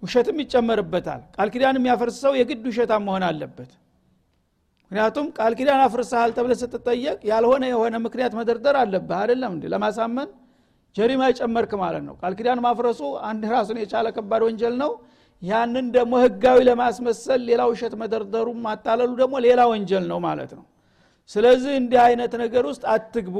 ውሸትም 0.04 0.38
ይጨመርበታል። 0.42 1.22
ቃል 1.36 1.48
ኪዳን 1.54 1.76
የሚያፈርስ 1.78 2.16
ሰው 2.24 2.32
የግድ 2.38 2.64
ውሸታ 2.70 2.92
መሆን 3.06 3.24
አለበት። 3.28 3.70
ምክንያቱም 4.90 5.26
ቃል 5.38 5.52
ኪዳን 5.58 5.80
አፍርሰሃል 5.84 6.30
ተብለ 6.36 6.52
ስትጠየቅ 6.60 7.18
ያልሆነ 7.30 7.64
የሆነ 7.70 7.94
ምክንያት 8.04 8.32
መደርደር 8.38 8.76
አለብህ። 8.80 9.16
አይደለም 9.20 9.52
እንዲ 9.56 9.64
ለማሳመን 9.72 10.28
ጀሪማ 10.96 11.22
ይጨመርክ 11.30 11.72
ማለት 11.82 12.02
ነው። 12.08 12.14
ቃል 12.20 12.32
ኪዳን 12.38 12.60
ማፍረሱ 12.66 13.00
አንድ 13.28 13.42
ራሱን 13.54 13.78
የቻለ 13.82 14.06
ከባድ 14.16 14.42
ወንጀል 14.46 14.74
ነው። 14.82 14.90
ያንን 15.42 15.86
ደግሞ 15.96 16.14
ህጋዊ 16.24 16.58
ለማስመሰል 16.68 17.40
ሌላ 17.48 17.62
ውሸት 17.70 17.94
መደርደሩ 18.02 18.48
ማታለሉ 18.66 19.10
ደግሞ 19.20 19.34
ሌላ 19.46 19.60
ወንጀል 19.72 20.04
ነው 20.12 20.18
ማለት 20.26 20.52
ነው። 20.58 20.64
ስለዚህ 21.30 21.72
እንዲህ 21.80 22.00
አይነት 22.04 22.32
ነገር 22.42 22.64
ውስጥ 22.70 22.84
አትግቡ 22.94 23.36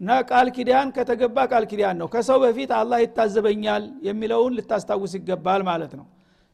እና 0.00 0.10
ቃል 0.28 0.48
ኪዳን 0.56 0.88
ከተገባ 0.96 1.38
ቃል 1.50 1.64
ኪዳን 1.70 1.96
ነው። 2.00 2.08
ከሰው 2.14 2.38
በፊት 2.44 2.70
አላህ 2.78 2.98
ይታዘበኛል 3.04 3.84
የሚለውን 4.06 4.52
ልታስታውስ 4.58 5.12
ይገባል 5.18 5.62
ማለት 5.68 5.92
ነው። 5.98 6.06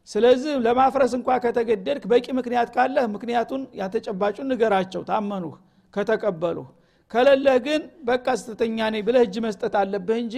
ስለዚህ 0.09 0.53
ለማፍረስ 0.65 1.13
እንኳ 1.19 1.29
ከተገደድክ 1.45 2.05
በቂ 2.13 2.27
ምክንያት 2.39 2.69
ካለህ 2.75 3.07
ምክንያቱን 3.15 3.63
ያተጨባጩን 3.81 4.47
ንገራቸው 4.53 5.03
ታመኑህ 5.09 5.57
ከተቀበሉህ። 5.95 6.69
ከሌለህ 7.11 7.57
ግን 7.67 7.83
በቃ 8.05 8.27
ስተተኛ 8.41 8.79
ነኝ 8.95 9.03
ብለህ 9.07 9.23
እጅ 9.27 9.37
መስጠት 9.47 9.75
አለብህ 9.81 10.19
እንጂ 10.23 10.35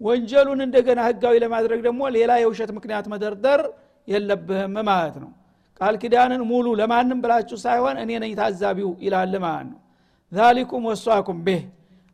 ወንጀሉን 0.00 0.60
እንደገና 0.66 1.00
ህጋዊ 1.08 1.34
ለማድረግ 1.44 1.80
ደግሞ 1.86 2.02
ሌላ 2.16 2.32
የውሸት 2.42 2.70
ምክንያት 2.76 3.06
መደርደር 3.12 3.60
የለብህም 4.08 4.76
ማለት 4.88 5.16
ነው። 5.22 5.30
ቃል 5.80 5.94
ኪዳንን 6.02 6.42
ሙሉ 6.50 6.66
ለማንም 6.80 7.20
ብላችሁ 7.24 7.56
ሳይሆን 7.62 7.96
እኔ 8.02 8.10
ነኝ 8.22 8.32
ታዛቢው 8.40 8.90
ይላል 9.06 9.34
ማለት 9.44 9.66
ነው። 9.72 9.80
ዛሊኩም 10.32 10.84
ወሷኩም 10.90 11.38
ቤህ 11.46 11.62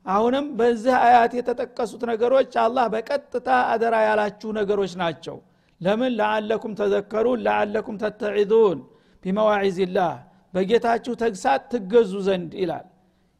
አሁንም 0.06 0.46
በዚህ 0.58 0.94
አያት 1.00 1.32
የተጠቀሱት 1.38 2.02
ነገሮች 2.10 2.52
አላህ 2.62 2.86
በቀጥታ 2.94 3.48
አደራ 3.72 3.94
ያላችሁ 4.06 4.50
ነገሮች 4.58 4.92
ናቸው። 5.02 5.36
ለምን? 5.80 6.12
ለአለኩም 6.18 6.72
ተዘከሩን 6.80 7.42
ለአለኩም 7.46 7.96
ተተዒዙን 8.02 8.78
ቢመዋዒዝላህ። 9.24 10.12
በጌታችሁ 10.54 11.12
ተግሳት 11.22 11.62
ትገዙ 11.72 12.12
ዘንድ 12.26 12.52
ይላል። 12.62 12.86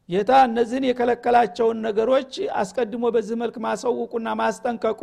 ጌታ 0.09 0.31
እነዚህን 0.49 0.85
የከለከላቸውን 0.88 1.79
ነገሮች 1.87 2.33
አስቀድሞ 2.61 3.05
በዚህ 3.14 3.37
መልክ 3.43 3.57
ማሰውቁና 3.64 4.29
ማስጠንቀቁ 4.40 5.02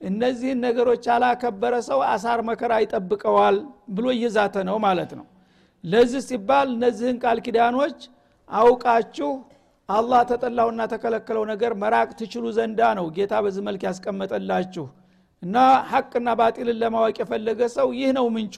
እነዚህን 0.00 0.58
ነገሮች 0.66 1.02
ያላከበረ 1.10 1.74
ሰው 1.88 2.00
አሳር 2.12 2.40
መከራ 2.48 2.72
ይጠብቀዋል 2.82 3.56
ብሎ 3.96 4.06
እየዛተ 4.16 4.56
ነው 4.68 4.76
ማለት 4.86 5.10
ነው። 5.18 5.26
ለዚህ 5.84 6.22
ሲባል 6.28 6.68
እነዚህን 6.76 7.18
ቃል 7.24 7.38
ኪዳኖች 7.46 7.98
አውቃችሁ 8.50 9.30
አላህ 9.90 10.20
ተጠላውና 10.30 10.82
ተከለከለው 10.92 11.44
ነገር 11.50 11.72
መራቅ 11.82 12.08
ትችሉ 12.18 12.44
ዘንዳ 12.56 12.80
ነው 12.98 13.06
ጌታ 13.16 13.34
በዚህ 13.44 13.62
መልክ 13.68 13.82
ያስቀመጠላችሁ። 13.88 14.84
እና 15.42 15.56
ሐቅና 15.90 16.28
ባጢልን 16.38 16.78
ለማወቅ 16.82 17.16
የፈለገ 17.22 17.60
ሰው 17.76 17.88
ይህ 17.98 18.10
ነው 18.18 18.26
ምንጩ 18.34 18.56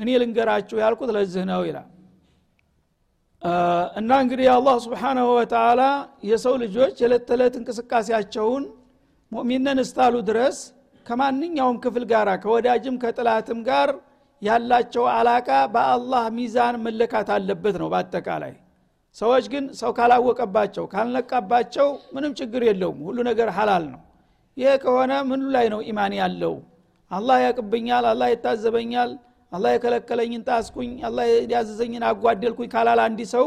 እኔ 0.00 0.10
ልንገራችሁ 0.22 0.76
ያልኩት 0.82 1.10
ለዚህ 1.16 1.44
ነው 1.50 1.62
ይላል። 1.68 1.88
እና 4.00 4.10
እንግዲህ 4.22 4.48
አላህ 4.54 4.76
ስብሓናሁ 4.84 5.28
ወተላ 5.38 5.82
የሰው 6.30 6.54
ልጆች 6.62 6.94
የዕለት 7.02 7.24
ተዕለት 7.28 7.54
እንቅስቃሴያቸውን 7.60 8.64
ሙእሚነን 9.32 9.78
እስታሉ 9.84 10.14
ድረስ 10.28 10.56
ከማንኛውም 11.06 11.76
ክፍል 11.84 12.04
ጋር 12.10 12.28
ከወዳጅም 12.42 12.96
ከጥላትም 13.02 13.60
ጋር 13.68 13.90
ያላቸው 14.42 15.04
አላቃ 15.14 15.48
በአላህ 15.74 16.24
ሚዛን 16.36 16.76
መለካት 16.84 17.28
አለበት 17.36 17.76
ነው 17.82 17.88
በአጠቃላይ 17.92 18.52
ሰዎች 19.16 19.44
ግን 19.52 19.64
ሰው 19.74 19.90
ካላወቀባቸው 19.96 20.84
ካልነቃባቸው 20.92 21.86
ምንም 22.14 22.32
ችግር 22.40 22.62
የለውም። 22.68 22.98
ሁሉ 23.06 23.18
ነገር 23.30 23.48
ሀላል 23.56 23.84
ነው። 23.92 24.00
ይሄ 24.56 24.70
ከሆነ 24.82 25.12
ምኑ 25.28 25.42
ላይ 25.54 25.66
ነው 25.72 25.80
ኢማን 25.90 26.12
ያለው? 26.20 26.54
አላህ 27.10 27.36
ያቅብኛል 27.46 28.04
አላህ 28.10 28.28
ይታዘበኛል 28.32 29.10
አላህ 29.52 29.70
የከለከለኝን 29.74 30.42
ጣስኩኝ 30.48 30.90
አላህ 31.08 31.24
ያዘዘኝን 31.52 32.04
አጓደልኩኝ 32.10 32.68
ካላል 32.74 33.00
አንዲ 33.04 33.20
ሰው 33.34 33.46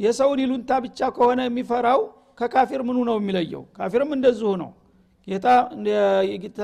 የሰውን 0.00 0.40
ይሉንታ 0.44 0.70
ብቻ 0.84 1.00
ከሆነ 1.16 1.40
የሚፈራው 1.46 2.00
ከካፊር 2.40 2.80
ምኑ 2.88 2.98
ነው 3.08 3.16
የሚለየው? 3.20 3.62
ካፊርም 3.76 4.10
እንደዚሁ 4.16 4.50
ነው። 4.62 4.70
ጌታ 5.28 5.46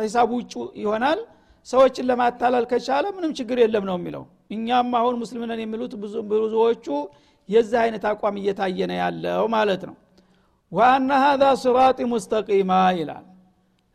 ሂሳቡ 0.05 0.31
ውጭ 0.41 0.53
ይሆናል። 0.83 1.21
ሰዎችን 1.67 2.05
ለማታለል 2.11 2.65
ከቻለ 2.71 3.05
ምንም 3.17 3.33
ችግር 3.39 3.57
የለም 3.63 3.85
ነው 3.91 3.97
የሚለው። 3.99 4.25
እኛም 4.55 4.89
አሁን 5.01 5.15
ሙስሊም 5.21 5.45
ነን 5.51 5.61
የሚሉት 5.65 5.93
ብዙዎቹ 6.33 6.87
የዚህ 7.49 7.79
አይነት 7.83 8.05
አቋም 8.11 8.37
እየታየ 8.41 8.79
ነው 8.91 8.99
ያለው 9.01 9.45
ማለት 9.55 9.83
ነው። 9.89 9.97
ወአና 10.73 11.11
ሀዛ 11.23 11.45
ስራጢ 11.63 12.01
ሙስተቂማ 12.13 12.73
ይላል። 12.99 13.25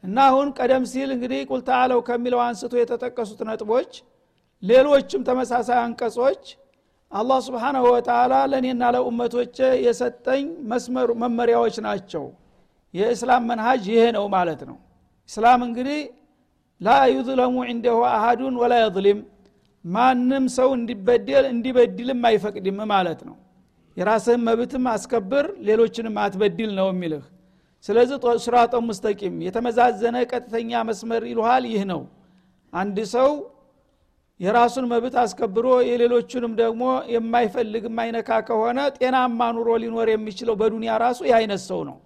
እና 0.04 0.18
አሁን 0.30 0.48
ቀደም 0.58 0.84
ሲል 0.92 1.10
እንግዲህ 1.16 1.40
ቁል 1.50 1.62
ተዓለው 1.68 2.00
ከሚለው 2.08 2.42
አንስቶ 2.44 2.74
የተጠቀሱት 2.80 3.40
ነጥቦች 3.50 3.92
ሌሎችም 4.64 5.22
ተመሳሳይ 5.28 5.80
አንቀጾች 5.82 6.44
አላህ 7.12 7.40
ስብሓናሁ 7.46 7.84
ወተላ 7.94 8.34
ለእኔና 8.52 8.84
ለኡመቶች 8.96 9.56
የሰጠኝ 9.86 10.44
መስመሩ 10.72 11.10
መመሪያዎች 11.22 11.76
ናቸው። 11.86 12.24
የእስላም 12.94 13.44
መንሃጅ 13.50 13.84
ይሄ 13.92 14.04
ነው 14.18 14.26
ማለት 14.36 14.62
ነው። 14.70 14.78
እስላም 15.30 15.62
እንግዲህ 15.68 16.00
ላ 16.82 16.96
ዩዝለሙ 17.14 17.56
እንደሁ 17.72 17.98
አሃዱን 18.12 18.56
ወላ 18.62 18.74
የظሊም 18.82 19.20
ማንም 19.88 20.46
ሰው 20.56 20.70
እንዲበደል 20.78 21.46
እንዲበድልም 21.52 22.22
አይፈቅድም 22.30 22.80
ማለት 22.92 23.20
ነው። 23.28 23.36
የራስህን 23.98 24.42
መብትም 24.48 24.86
አስከብር 24.92 25.46
ሌሎችንም 25.68 26.16
አትበድል 26.24 26.72
ነው 26.80 26.88
የሚልህ። 26.92 27.24
ስለዚህ 27.84 28.18
ስራጦ 28.46 28.74
ሙስተቂም። 28.88 29.36
የተመዛዘነ 29.46 30.18
ቀጥተኛ 30.32 30.72
መስመር 30.90 31.24
ይልሃል 31.32 31.66
ይህ 31.72 31.84
ነው። 31.92 32.02
አንድ 32.74 32.98
ሰው 33.14 33.30
የራሱን 34.40 34.86
መብት 34.92 35.16
አስከብሮ 35.22 35.68
የሌሎቹንም 35.88 36.52
ደግሞ 36.60 36.84
የማይፈልግ 37.14 37.86
የማይነካ 37.90 38.30
ከሆነ 38.48 38.80
ጤናማ 38.98 39.40
ኑሮ 39.56 39.70
ሊኖር 39.84 40.10
የሚችለው 40.12 40.56
በዱንያ 40.60 40.98
ራሱ 41.04 41.20
የአይነት 41.30 41.62
ሰው 41.70 41.80
ነው። 41.90 41.98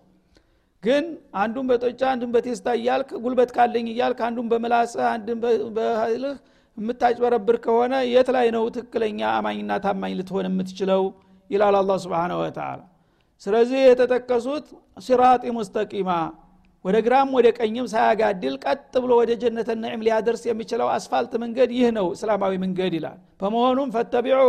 ግን 0.83 1.03
አንዱን 1.41 1.65
በጦጫ 1.71 2.01
አንዱን 2.13 2.31
በቴስታ 2.35 2.67
እያልክ 2.77 3.09
ጉልበት 3.23 3.49
ካለኝ 3.55 3.87
እያልክ 3.91 4.19
አንዱን 4.27 4.47
በምላስህ 4.51 5.03
አንዱን 5.11 5.39
በህልህ 5.75 6.37
የምታጭበረብር 6.77 7.57
ከሆነ 7.63 7.93
የት 8.09 8.29
ላይ 8.35 8.47
ነው 8.55 8.63
ትክክለኛ 8.75 9.19
አማኝና 9.37 9.71
ታማኝ 9.83 10.13
ልትሆን 10.19 10.47
የምትችለው? 10.49 11.03
ይላል 11.49 11.75
አላ 11.79 11.91
ስብን 12.03 12.31
ወተላ 12.39 12.79
ስለዚህ 13.41 13.79
የተጠቀሱት 13.83 14.65
ሲራጢ 15.05 15.43
ሙስተቂማ 15.55 16.09
ወደ 16.85 16.97
ግራም 17.05 17.29
ወደ 17.37 17.47
ቀኝም 17.57 17.87
ሳያጋድል 17.91 18.55
ቀጥ 18.63 18.93
ብሎ 19.03 19.11
ወደ 19.19 19.31
ጀነተ 19.41 19.69
ነዕም 19.81 20.03
ሊያደርስ 20.05 20.43
የሚችለው 20.47 20.87
አስፋልት 20.93 21.33
መንገድ 21.43 21.69
ይህ 21.77 21.89
ነው 21.97 22.07
እስላማዊ 22.15 22.53
መንገድ 22.63 22.93
ይላል። 22.97 23.19
በመሆኑም 23.41 23.89
ፈተቢዑ 23.95 24.39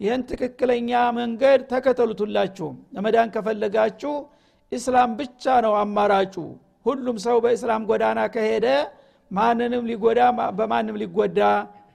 ይህን 0.00 0.22
ትክክለኛ 0.30 0.90
መንገድ 1.18 1.60
ተከተሉቱላችሁም 1.72 2.76
ለመዳን 2.94 3.32
ከፈለጋችሁ 3.34 4.14
ኢስላም 4.72 5.12
ብቻ 5.20 5.44
ነው 5.66 5.74
አማራጩ። 5.80 6.34
ሁሉም 6.86 7.16
ሰው 7.24 7.36
በእስላም 7.44 7.82
ጎዳና 7.90 8.20
ከሄደ 8.34 8.66
ማንንም 9.30 9.82
ሊጎዳ 9.90 10.20
በማንም 10.58 10.96
ሊጎዳ 11.02 11.40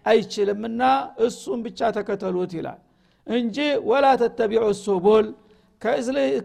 አይችልምና 0.06 0.82
እሱም 1.26 1.60
ብቻ 1.66 1.90
ተከተሉት 1.98 2.52
ይላል። 2.58 2.80
እንጂ 3.28 3.58
ወላ 3.90 4.06
ተተቢዑ 4.22 4.66
ሱቡል 4.82 5.28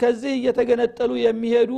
ከዚህ 0.00 0.32
እየተገነጠሉ 0.36 1.10
የሚሄዱ 1.24 1.72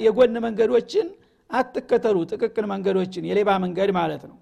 የጎን 0.00 0.34
መንገዶችን 0.46 1.06
አትከተሉ። 1.50 2.16
ጥቅቅን 2.32 2.66
መንገዶችን 2.72 3.26
የሌባ 3.30 3.50
መንገድ 3.64 3.90
ማለት 3.98 4.22
ነው። 4.30 4.36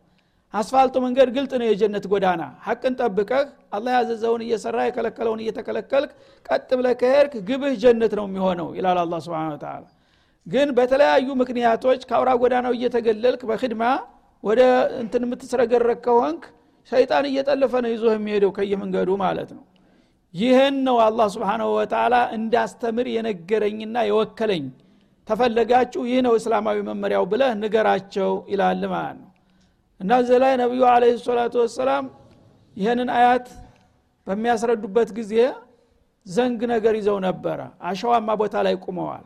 አስፋልቱ 0.55 0.95
መንገድ 1.05 1.29
ግልጥ 1.37 1.53
ነው 1.61 1.67
የጀነት 1.69 2.05
ጎዳና። 2.13 2.43
ሐቅን 2.65 2.95
ጠብቀህ 3.01 3.45
አላህ 3.77 3.93
ያዘዘውን 3.99 4.43
እየሰራ 4.47 4.79
የከለከለውን 4.87 5.41
እየተከለከልክ 5.45 6.11
ቀጥ 6.47 6.69
ብለህ 6.79 6.95
ከሄድክ 7.01 7.35
ግብህ 7.49 7.75
ጀነት 7.85 8.15
ነው 8.19 8.27
የሚሆነው 8.29 8.69
ይላል 8.79 8.99
አላ 9.03 9.21
ስብን 9.27 9.57
ተላ 9.63 9.85
ግን 10.47 10.69
በተለያዩ 10.77 11.29
ምክንያቶች 11.41 12.01
ከአውራ 12.09 12.31
ጎዳናው 12.41 12.73
እየተገለልክ 12.77 13.43
በክድማ 13.51 13.83
ወደ 14.45 14.61
እንትን 15.03 15.25
የምትስረገረግ 15.27 15.99
ከሆንክ 16.07 16.43
ሸይጣን 16.93 17.27
እየጠለፈ 17.31 17.73
ነው 17.85 17.91
ይዞ 17.93 18.05
የሚሄደው 18.13 18.51
ከየመንገዱ 18.57 19.11
ማለት 19.23 19.51
ነው። 19.57 19.63
ይህን 20.35 20.77
ነው 20.87 20.97
አላህ 21.05 21.27
ስብሓናሁ 21.35 21.69
ወተላ 21.77 22.15
እንዳስተምር 22.37 23.07
የነገረኝና 23.15 23.97
የወከለኝ። 24.09 24.65
ተፈለጋችሁ 25.29 26.03
ይህ 26.11 26.21
ነው 26.27 26.33
እስላማዊ 26.39 26.79
መመሪያው 26.89 27.25
ብለህ 27.33 27.51
ንገራቸው 27.63 28.33
ይላል 28.53 28.83
ማለት 28.95 29.19
ነው። 29.21 29.29
እና 30.01 30.13
እዚህ 30.23 30.39
ላይ 30.43 30.55
ነቢዩ 30.63 30.83
አለ 30.93 31.05
ሰላቱ 31.27 31.55
ወሰላም 31.63 32.05
ይህንን 32.77 33.11
አያት 33.17 33.47
በሚያስረዱበት 34.27 35.11
ጊዜ 35.19 35.35
ዘንግ 36.27 36.61
ነገር 36.73 36.95
ይዘው 36.99 37.19
ነበረ። 37.27 37.61
አሸዋማ 37.89 38.29
ቦታ 38.41 38.57
ላይ 38.67 38.75
ቁመዋል 38.85 39.25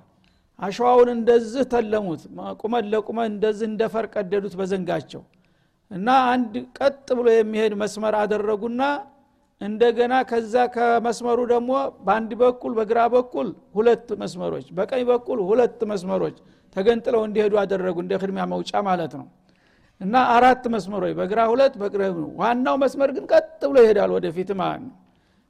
አሸዋውን 0.58 1.08
እንደዚህ 1.14 1.64
ተለሙት። 1.72 2.22
ቁመት 2.60 2.84
ለቁመት 2.92 3.28
እንደዚህ 3.32 3.66
እንደፈር 3.70 4.04
ቀደዱት 4.14 4.54
በዘንጋቸው 4.60 5.22
እና 5.90 6.08
አንድ 6.30 6.54
ቀጥ 6.78 7.06
ብሎ 7.18 7.26
የሚሄድ 7.34 7.74
መስመር 7.82 8.14
አደረጉና 8.20 8.82
እንደገና 9.60 10.14
ከዛ 10.30 10.54
ከመስመሩ 10.74 11.38
ደግሞ 11.52 11.70
በአንድ 12.06 12.30
በኩል 12.40 12.72
በግራ 12.78 13.00
በኩል 13.14 13.48
ሁለት 13.76 14.08
መስመሮች 14.22 14.66
በቀኝ 14.78 15.02
በኩል 15.10 15.38
ሁለት 15.50 15.80
መስመሮች 15.92 16.36
ተገንጥለው 16.76 17.22
እንዲሄዱ 17.28 17.54
አደረጉ 17.62 17.96
እንደ 18.04 18.14
ክድሚያ 18.22 18.44
መውጫ 18.52 18.72
ማለት 18.88 19.12
ነው። 19.20 19.26
እና 20.00 20.14
አራት 20.34 20.64
መስመሮች 20.74 21.12
በግራ 21.20 21.40
ሁለት 21.52 21.74
በግራ 21.82 22.02
ዋናው 22.40 22.76
መስመር 22.82 23.10
ግን 23.16 23.24
ቀጥ 23.32 23.60
ብሎ 23.70 23.76
ይሄዳል 23.84 24.10
ወደፊት 24.16 24.50
ማለት 24.60 24.82
ነው 24.84 24.94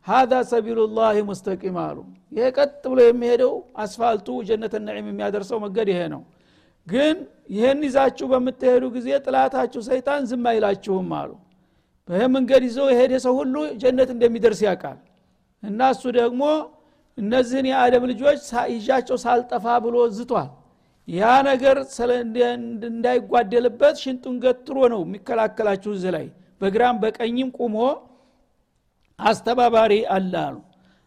ሀዛ 0.06 0.32
ሰቢሉላህ 0.50 1.16
ሙስተቂም 1.28 1.76
አሉ። 1.84 1.98
ይሄ 2.32 2.46
ቀጥ 2.56 2.82
ብሎ 2.90 2.98
የሚሄደው 3.06 3.52
አስፋልቱ 3.82 4.28
ጀነት 4.48 4.74
ነዒም 4.86 5.06
የሚያደርሰው 5.10 5.58
መንገድ 5.64 5.88
ይሄ 5.92 6.00
ነው። 6.14 6.22
ግን 6.86 7.16
ይህን 7.50 7.80
ይዛችሁ 7.86 8.26
በምትሄዱ 8.32 8.84
ጊዜ 8.96 9.08
ጥላታችሁ 9.24 9.80
ሰይጣን 9.88 10.22
ዝም 10.30 10.44
አይላችሁም 10.50 11.10
አሉ። 11.20 11.30
በይህ 12.08 12.26
መንገድ 12.34 12.62
ይዞ 12.68 12.78
የሄደ 12.90 13.12
ሰው 13.24 13.34
ሁሉ 13.40 13.54
ጀነት 13.82 14.10
እንደሚደርስ 14.14 14.60
ያውቃል። 14.66 14.98
እና 15.62 15.80
እሱ 15.94 16.04
ደግሞ 16.18 16.42
እነዚህን 17.18 17.66
የአደም 17.70 18.04
ልጆች 18.10 18.40
ይዣቸው 18.74 19.16
ሳልጠፋ 19.24 19.66
ብሎ 19.84 19.96
ዝቷል። 20.16 20.50
ያ 21.08 21.22
ነገር 21.48 21.76
እንዳይጓደልበት 22.88 23.96
ሽንጡን 24.02 24.36
ገትሮ 24.44 24.78
ነው 24.92 25.00
የሚከላከላችሁ 25.06 25.90
እዚህ 25.96 26.10
ላይ። 26.16 26.26
በግራም 26.60 26.96
በቀኝም 27.02 27.50
ቁሞ 27.58 27.76
አስተባባሪ 29.18 29.92
አለ 30.14 30.32
አሉ። 30.42 30.56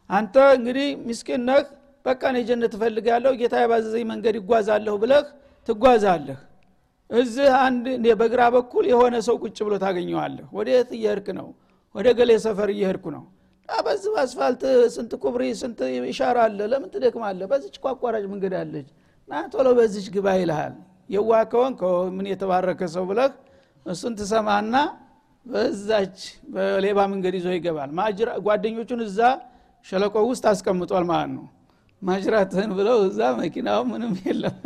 አንተ 0.10 0.36
እንግዲህ 0.58 0.88
ምስኪን 1.08 1.42
ነህ 1.50 1.66
በቃ 2.06 2.22
ነው 2.34 2.44
ጀነት 2.50 2.74
እፈልጋለሁ 2.78 3.32
ጌታ 3.42 3.56
የባዘዘኝ 3.62 4.06
መንገድ 4.12 4.36
ይጓዛለሁ 4.40 4.94
ብለህ 5.02 5.26
ትጓዛለህ። 5.68 6.40
እዚህ 7.10 7.50
አንድ 7.66 7.86
በግራ 8.20 8.42
በኩል 8.56 8.86
የሆነ 8.92 9.16
ሰው 9.28 9.36
ቁጭ 9.44 9.58
ብሎ 9.68 9.74
ታገኘዋለህ። 9.84 10.48
ወደ 10.58 10.68
የት 10.76 10.92
እየሄድክ 10.98 11.28
ነው? 11.40 11.48
ወደ 11.96 12.08
ገሌ 12.18 12.32
ሰፈር 12.46 12.70
እየሄድኩ 12.74 13.06
ነው። 13.16 13.24
በዚህ 13.70 14.14
አስፋልት 14.22 14.64
ስንት 14.94 15.12
ኩብሪ 15.24 15.44
ስንት 15.60 15.80
ኢሻራ 16.12 16.38
አለ? 16.48 16.60
ለምን 16.72 16.90
ትደክማለህ? 16.94 17.46
በዚች 17.52 17.76
ቋቋራጭ 17.84 18.24
መንገድ 18.34 18.54
አለች። 18.62 18.88
ና 19.30 19.42
ቶሎ 19.54 19.68
በዚች 19.78 20.08
ግባ 20.16 20.28
ይልሃል። 20.40 20.74
የዋ 21.10 21.32
ከሆን 21.52 21.74
ምን 22.16 22.26
የተባረከ 22.32 22.82
ሰው 22.96 23.04
ብለህ 23.10 23.32
እሱን 23.86 24.14
ትሰማና 24.20 24.76
በዛች 25.50 26.18
በሌባ 26.54 27.00
መንገድ 27.12 27.36
ይዞ 27.40 27.48
ይገባል። 27.56 27.92
ጓደኞቹን 28.46 29.02
እዛ 29.08 29.20
ሸለቆ 29.86 30.16
ውስጥ 30.30 30.46
አስቀምጧል 30.52 31.06
ማለት 31.12 31.32
ነው። 31.38 31.46
ማጅራትህን 32.02 32.72
ብለው 32.78 32.98
እዛ 33.08 33.22
መኪናው 33.40 33.82
ምንም 33.90 34.12
የለም። 34.22 34.58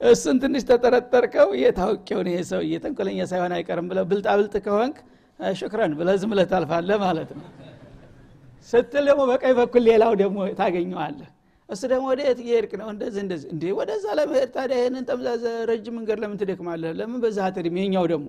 እሱን 0.00 0.36
ትንሽ 0.42 0.62
ተጠረጠርከው 0.68 1.48
የታወቂውን 1.60 2.28
ይሄ 2.30 2.40
ሰው 2.50 2.60
ተንኮለኛ 2.84 3.20
ሳይሆን 3.30 3.52
አይቀርም 3.56 3.86
ብለ 3.90 4.00
ብልጣብልጥ 4.10 4.54
ከሆንክ 4.66 4.98
ሽክረን 5.54 5.92
ብለ 5.98 6.10
ዝም 6.20 6.30
ብለ 6.32 6.40
ታልፋለ 6.52 6.90
ማለት 7.02 7.30
ነው። 7.38 7.46
ስትል 8.68 9.04
ደግሞ 9.10 9.22
በቀኝ 9.30 9.52
በኩል 9.58 9.82
ሌላው 9.88 10.12
ደግሞ 10.22 10.38
ታገኘዋለህ። 10.60 11.28
እሱ 11.68 11.82
ደግሞ 11.92 12.04
ወደ 12.12 12.20
የት 12.26 12.38
እየሄድክ 12.44 12.72
ነው? 12.80 12.86
እንደዚህ 12.94 13.20
እንደዚህ። 13.24 13.48
እንዴ 13.54 13.64
ወደዛ 13.78 14.04
ለመሄድ 14.18 14.50
ታዲያ 14.54 14.76
ይህንን 14.80 15.04
ጠምዛዘ 15.08 15.44
ረጅም 15.70 15.94
መንገድ 15.98 16.18
ለምን 16.22 16.36
ትደክማለህ? 16.42 16.92
ለምን 17.00 17.18
በዛ 17.24 17.38
አትድም 17.46 17.76
የኛው 17.80 18.06
ደግሞ 18.12 18.28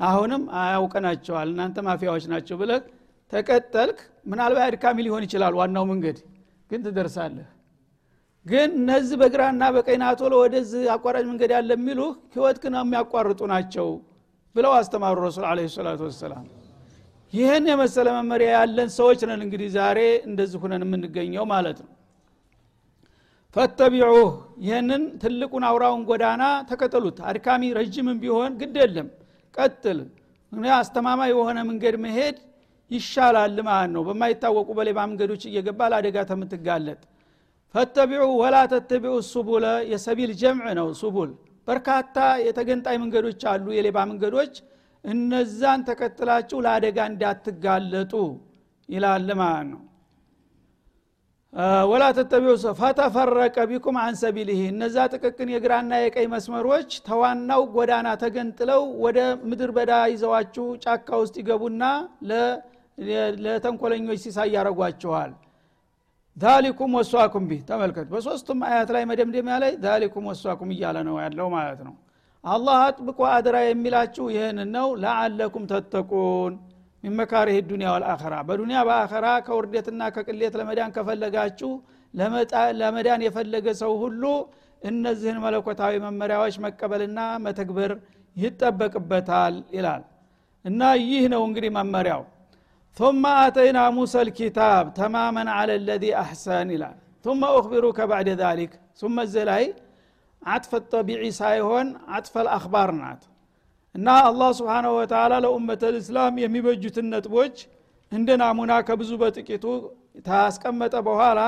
አሁንም 0.00 0.42
አያውቀናቸዋል 0.58 1.48
እናንተ 1.52 1.78
ማፊያዎች 1.86 2.24
ናቸው 2.32 2.56
ብለህ 2.60 2.82
ተቀጠልክ። 3.32 3.98
ምናልባት 4.30 4.64
አድካሚ 4.68 4.98
ሊሆን 5.06 5.22
ይችላል 5.26 5.54
ዋናው 5.60 5.84
መንገድ 5.90 6.18
ግን 6.70 6.80
ትደርሳለህ። 6.86 7.48
ግን 8.46 8.70
እነዚህ 8.80 9.16
በግራና 9.22 9.62
በቀኝ 9.74 9.98
ናቶሎ 10.02 10.34
ወደዚህ 10.42 10.82
አቋራጭ 10.94 11.24
መንገድ 11.30 11.50
ያለ 11.56 11.70
የሚሉህ 11.76 12.12
ህይወት 12.34 12.58
ግን 12.62 12.74
የሚያቋርጡ 12.78 13.40
ናቸው 13.52 13.88
ብለው 14.56 14.72
አስተማሩ 14.78 15.16
ረሱል 15.26 15.44
አለ 15.50 15.66
ሰላቱ 15.74 16.00
ወሰላም። 16.08 16.46
ይህን 17.32 17.64
የመሰለ 17.70 18.08
መመሪያ 18.16 18.50
ያለን 18.56 18.90
ሰዎች 18.94 19.20
ነን 19.28 19.40
እንግዲህ 19.46 19.68
ዛሬ 19.74 19.98
እንደዚህ 20.28 20.58
ሁነን 20.62 20.84
የምንገኘው 20.86 21.44
ማለት 21.50 21.78
ነው። 21.84 21.90
ፈተቢዑህ 23.56 24.30
ይህንን 24.64 25.02
ትልቁን 25.22 25.64
አውራውን 25.68 26.02
ጎዳና 26.08 26.42
ተከተሉት። 26.70 27.18
አድካሚ 27.28 27.62
ረጅምም 27.78 28.18
ቢሆን 28.22 28.52
ግድ 28.60 28.76
የለም 28.82 29.08
ቀጥል። 29.54 29.98
አስተማማኝ 30.76 31.30
የሆነ 31.32 31.58
መንገድ 31.70 31.96
መሄድ 32.04 32.36
ይሻላል 32.90 33.56
ማለት 33.68 33.90
ነው። 33.94 34.02
በማይታወቁ 34.08 34.68
በሌባ 34.78 34.98
መንገዶች 35.10 35.42
እየገባ 35.48 35.80
ለአደጋ 35.92 36.18
ተምትጋለጥ። 36.30 37.00
ፈተቢዑ 37.74 38.26
ወላ 38.40 38.56
ተተቢዑ 38.72 39.16
ሱቡለ 39.30 39.64
የሰቢል 39.90 40.32
ጀምዕ 40.40 40.68
ነው 40.78 40.88
ሱቡል። 41.00 41.30
በርካታ 41.68 42.16
የተገንጣይ 42.46 42.96
መንገዶች 43.02 43.40
አሉ 43.50 43.66
የሌባ 43.76 43.98
መንገዶች። 44.10 44.54
እነዛን 45.04 45.80
ተከትላችሁ 45.88 46.58
ለአደጋ 46.64 46.98
እንዳትጋለጡ 47.10 48.12
ይላል 48.88 49.28
ማለት 49.40 49.66
ነው 49.72 49.82
ወላ 51.90 52.04
ተተቢዑ 52.16 52.54
ፈተፈረቀ 52.80 53.56
ቢኩም 53.70 53.96
አን 54.00 54.14
ሰቢልህ 54.20 54.58
እነዛ 54.66 54.96
ጥቅቅን 55.12 55.48
የግራና 55.52 55.92
የቀይ 56.00 56.26
መስመሮች 56.32 56.90
ተዋናው 57.06 57.62
ጎዳና 57.74 58.08
ተገንጥለው 58.22 58.82
ወደ 59.04 59.18
ምድር 59.50 59.70
በዳ 59.76 59.92
ይዘዋችሁ 60.12 60.66
ጫካ 60.84 61.08
ውስጥ 61.22 61.34
ይገቡና 61.42 61.82
ለተንኮለኞች 63.44 64.20
ሲሳይ 64.24 64.50
ያረጓችኋል 64.56 65.32
ዛሊኩም 66.36 66.92
ወሷኩም 66.98 67.44
ቢህ። 67.50 67.62
ተመልከት 67.68 68.06
በሶስቱም 68.12 68.60
አያት 68.68 68.90
ላይ 68.96 69.04
መደምደሚያ 69.10 69.56
ላይ 69.62 69.72
ዛሊኩም 69.84 70.26
ወሷኩም 70.30 70.70
እያለ 70.74 70.98
ነው 71.08 71.16
ያለው 71.24 71.48
ማለት 71.56 71.80
ነው። 71.88 71.94
አላህ 72.44 72.76
አጥብቆ 72.84 73.20
አድራ 73.32 73.56
የሚላችሁ 73.64 74.26
ይህን 74.34 74.58
ነው። 74.76 74.88
ለአለኩም 75.02 75.64
ተተቁን 75.72 76.52
ሚመካሪህ 77.03 77.57
ዱኒያ 77.69 77.87
ወልአኸራ 77.95 78.35
በዱኒያ 78.47 78.79
በአኸራ 78.87 79.27
ከውርደትና 79.47 80.01
ከቅሌት 80.15 80.53
ለመዳን 80.59 80.93
ከፈለጋችሁ 80.97 81.71
ለመዳን 82.81 83.23
የፈለገ 83.27 83.67
ሰው 83.81 83.93
ሁሉ 84.03 84.23
እነዚህን 84.81 85.39
መለኮታዊ 85.45 85.93
መመሪያዎች 86.05 86.55
መቀበልና 86.65 87.19
መተግበር 87.45 87.91
ይጠበቅበታል 88.35 89.57
ይላል 89.77 90.03
እና 90.65 90.81
ይህ 91.09 91.25
ነው 91.35 91.43
እንግዲህ 91.49 91.71
መመሪያው 91.79 92.23
ثم 92.97 93.23
آتينا 93.45 93.83
موسى 93.89 94.19
الكتاب 94.21 94.83
تماما 94.93 95.43
على 95.57 95.73
الذي 95.75 96.11
أحسن 96.15 96.65
إلى 96.75 96.89
ثم 97.25 97.41
أخبروك 97.59 97.99
بعد 98.13 98.27
ذلك 98.43 98.71
ثم 99.01 99.15
الزلاي 99.19 99.65
عطف 100.41 100.71
الطبيعي 100.75 101.31
سايهون 101.31 101.87
عطف 102.07 102.33
الأخبار 102.37 102.89
نات 102.91 103.21
እና 103.94 104.08
አላህ 104.28 104.50
ስብሓንሁ 104.58 104.90
ወተላ 104.98 105.34
ለኡመተ 105.44 105.82
ልእስላም 105.94 106.34
የሚበጁትን 106.42 107.06
ነጥቦች 107.12 107.56
እንደ 108.12 108.28
ናሙና 108.42 108.72
ከብዙ 108.88 109.10
በጥቂቱ 109.22 109.64
ታስቀመጠ 110.28 110.94
በኋላ 111.08 111.40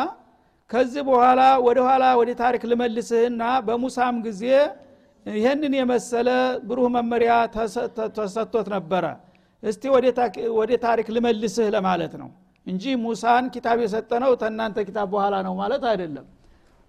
ከዚህ 0.70 1.02
በኋላ 1.08 1.42
ወደ 1.66 1.78
ኋላ 1.86 2.04
ወደ 2.20 2.30
ታሪክ 2.42 2.62
ልመልስህና 2.70 3.42
በሙሳም 3.66 4.16
ጊዜ 4.26 4.42
ይህንን 5.26 5.72
የመሰለ 5.78 6.28
ብሩህ 6.68 6.88
መመሪያ 6.96 7.32
ተሰጥቶት 8.16 8.68
ነበረ። 8.74 9.04
እስቲ 9.62 9.82
ወደ 10.58 10.72
ታሪክ 10.84 11.08
ልመልስህ 11.16 11.66
ለማለት 11.74 12.12
ነው 12.20 12.28
እንጂ 12.66 12.84
ሙሳን 13.04 13.44
ኪታብ 13.54 13.78
የሰጠነው 13.84 14.32
ተናንተ 14.42 14.78
ኪታብ 14.88 15.08
በኋላ 15.14 15.34
ነው 15.46 15.54
ማለት 15.60 15.82
አይደለም። 15.90 16.26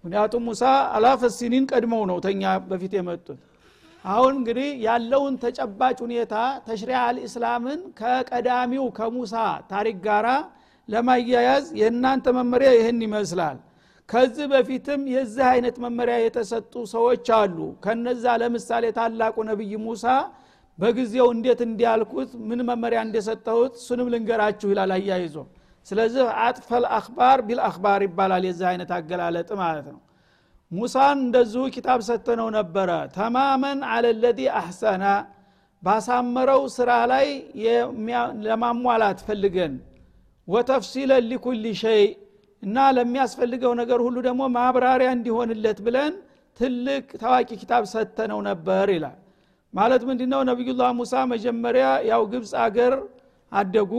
ምክንያቱም 0.04 0.42
ሙሳ 0.48 0.62
አላፈ 0.96 1.22
ሲኒን 1.36 1.64
ቀድመው 1.70 2.02
ነው 2.10 2.16
ተኛ 2.24 2.42
በፊት 2.70 2.92
የመጡት 2.98 3.38
አሁን 4.04 4.32
እንግዲህ 4.38 4.68
ያለውን 4.84 5.34
ተጨባጭ 5.42 5.96
ሁኔታ 6.04 6.34
ተሽሪያ 6.66 7.00
አልእስላምን 7.08 7.80
ከቀዳሚው 8.00 8.86
ከሙሳ 8.96 9.34
ታሪክ 9.70 9.98
ጋራ 10.06 10.28
ለማያያዝ 10.88 11.66
የእናንተ 11.80 12.26
መመሪያ 12.38 12.70
ይህን 12.76 12.98
ይመስላል። 13.06 13.58
ከዚህ 14.08 14.46
በፊትም 14.52 15.02
የዚህ 15.12 15.44
አይነት 15.52 15.76
መመሪያ 15.84 16.16
የተሰጡ 16.20 16.72
ሰዎች 16.92 17.26
አሉ። 17.36 17.56
ከነዛ 17.84 18.24
ለምሳሌ 18.42 18.84
ታላቁ 18.98 19.36
ነቢይ 19.50 19.74
ሙሳ 19.84 20.04
በጊዜው 20.78 21.28
እንዴት 21.34 21.60
እንዲያልኩት 21.66 22.30
ምን 22.48 22.60
መመሪያ 22.70 23.00
እንደሰጠሁት 23.06 23.74
እሱንም 23.80 24.08
ልንገራችሁ 24.14 24.68
ይላል 24.72 24.92
አያይዞ። 24.96 25.36
ስለዚህ 25.86 26.24
አጥፈል 26.44 26.84
አክባር 26.98 27.38
ቢልአክባር 27.46 28.00
ይባላል 28.06 28.44
የዚህ 28.48 28.66
አይነት 28.70 28.90
አገላለጥ 28.98 29.50
ማለት 29.62 29.86
ነው 29.92 30.00
ሙሳን 30.72 31.18
እንደዚሁ 31.24 31.62
ኪታብ 31.74 32.00
ሰተነው 32.08 32.48
ነበረ። 32.56 32.90
ተማመን 33.16 33.78
አለ 33.92 34.06
ለዚ 34.22 34.40
አሕሰና 34.60 35.04
ባሳመረው 35.82 36.62
ስራ 36.76 36.90
ላይ 37.12 37.26
ለማሟላት 38.46 39.20
ፈልገን። 39.26 39.72
ወተፍሲለን 40.48 41.24
ሊኩል 41.30 41.64
ሸይ 41.82 42.04
እና 42.62 42.76
ለሚያስፈልገው 42.96 43.72
ነገር 43.80 44.00
ሁሉ 44.06 44.16
ደግሞ 44.26 44.42
ማብራሪያ 44.56 45.08
እንዲሆንለት 45.16 45.78
ብለን 45.86 46.12
ትልቅ 46.60 47.04
ታዋቂ 47.22 47.50
ኪታብ 47.60 47.84
ሰተነው 47.92 48.40
ነበር 48.48 48.86
ይላል። 48.96 49.18
ማለት 49.74 50.02
ምንድ 50.08 50.22
ነው 50.32 50.40
ነቢዩላህ 50.50 50.90
ሙሳ 50.98 51.12
መጀመሪያ 51.32 51.86
ያው 52.10 52.22
ግብፅ 52.32 52.52
አገር 52.64 52.94
አደጉ 53.52 53.92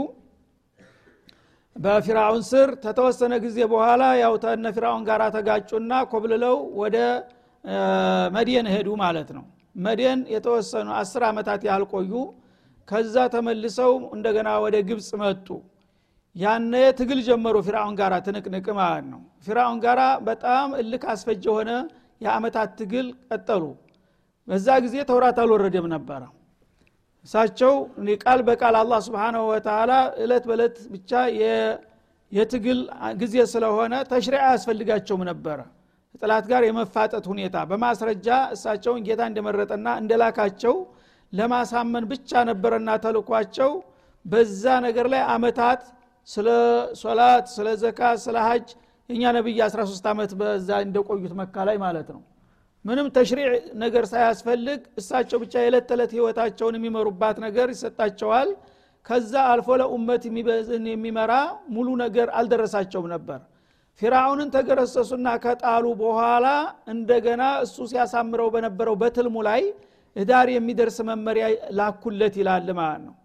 በፊራውን 1.75 2.43
ስር 2.49 2.69
ተተወሰነ 2.83 3.33
ጊዜ 3.45 3.57
በኋላ 3.71 4.03
ያው 4.21 4.33
ተነ 4.43 4.65
ፊራውን 4.75 5.03
ጋር 5.09 5.21
ተጋጩና 5.35 5.93
ኮብልለው 6.11 6.57
ወደ 6.81 6.97
መድየን 8.35 8.67
ሄዱ 8.73 8.89
ማለት 9.03 9.29
ነው። 9.37 9.45
መደን 9.75 10.19
የተወሰኑ 10.33 10.87
አስር 10.99 11.23
ዓመታት 11.29 11.61
ያህል 11.67 11.85
ቆዩ። 11.93 12.11
ከዛ 12.87 13.15
ተመልሰው 13.33 13.93
እንደገና 14.15 14.49
ወደ 14.63 14.75
ግብፅ 14.89 15.09
መጡ። 15.21 15.47
ያነ 16.35 16.73
ትግል 16.99 17.19
ጀመሩ 17.27 17.55
ፊርአውን 17.65 17.95
ጋር 17.99 18.13
ትንቅንቅ 18.27 18.65
ማለት 18.79 19.05
ነው። 19.13 19.21
ፊርአውን 19.45 19.79
ጋራ 19.85 20.01
በጣም 20.27 20.69
እልክ 20.81 21.03
አስፈጅ 21.13 21.43
የሆነ 21.49 21.71
የአመታት 22.21 22.69
ትግል 22.79 23.07
ቀጠሉ። 23.27 23.63
በዛ 24.47 24.67
ጊዜ 24.85 24.95
ተውራት 25.09 25.37
አልወረደም 25.43 25.85
ነበረ 25.93 26.21
እሳቸው 27.25 27.73
ቃል 28.23 28.39
በቃል 28.47 28.75
አላህ 28.79 28.99
ስብንሁ 29.05 29.43
ወተላ 29.51 29.91
እለት 30.23 30.43
በእለት 30.49 30.77
ብቻ 30.93 31.11
የትግል 32.31 32.79
ጊዜ 33.21 33.35
ስለሆነ 33.53 33.93
ተሽሪዕ 34.11 34.41
አያስፈልጋቸውም 34.45 35.23
ነበረ 35.29 35.59
ጥላት 36.21 36.45
ጋር 36.51 36.61
የመፋጠት 36.67 37.25
ሁኔታ 37.31 37.57
በማስረጃ 37.69 38.27
እሳቸውን 38.55 39.01
ጌታ 39.07 39.21
እንደመረጠና 39.29 39.87
እንደላካቸው 40.01 40.75
ለማሳመን 41.33 42.05
ብቻ 42.11 42.43
ነበረና 42.49 42.89
ተልኳቸው። 43.03 43.71
በዛ 44.25 44.63
ነገር 44.85 45.05
ላይ 45.13 45.21
አመታት 45.33 45.81
ስለ 46.27 46.49
ሶላት 47.01 47.45
ስለ 47.55 47.69
ዘካ 47.81 48.01
ስለ 48.25 48.37
ሀጅ 48.47 48.67
የእኛ 49.09 49.23
ነቢይ 49.37 49.57
13 49.65 50.05
ዓመት 50.11 50.31
በዛ 50.41 50.69
እንደቆዩት 50.85 51.33
መካ 51.39 51.65
ላይ 51.69 51.77
ማለት 51.85 52.07
ነው 52.15 52.21
ምንም 52.85 53.07
ተሽሪዕ 53.15 53.49
ነገር 53.83 54.03
ሳያስፈልግ 54.11 54.81
እሳቸው 54.99 55.37
ብቻ 55.43 55.53
የዕለት 55.61 55.85
ተዕለት 55.89 56.11
ህይወታቸውን 56.17 56.77
የሚመሩባት 56.77 57.37
ነገር 57.45 57.67
ይሰጣቸዋል። 57.73 58.49
ከዛ 59.05 59.33
አልፎ 59.51 59.67
ለኡመት 59.81 60.23
የሚመራ 60.87 61.31
ሙሉ 61.75 61.87
ነገር 62.03 62.27
አልደረሳቸውም 62.39 63.07
ነበር። 63.13 63.39
ፊራውንን 64.01 64.49
ተገረሰሱና 64.55 65.27
ከጣሉ 65.43 65.85
በኋላ 66.01 66.45
እንደገና 66.93 67.43
እሱ 67.65 67.75
ሲያሳምረው 67.91 68.47
በነበረው 68.53 68.95
በትልሙ 69.01 69.35
ላይ 69.49 69.61
እዳር 70.15 70.47
የሚደርስ 70.53 70.97
መመሪያ 71.09 71.45
ላኩለት 71.77 72.35
ይላል 72.41 72.67
ማለት 72.79 73.01
ነው። 73.07 73.15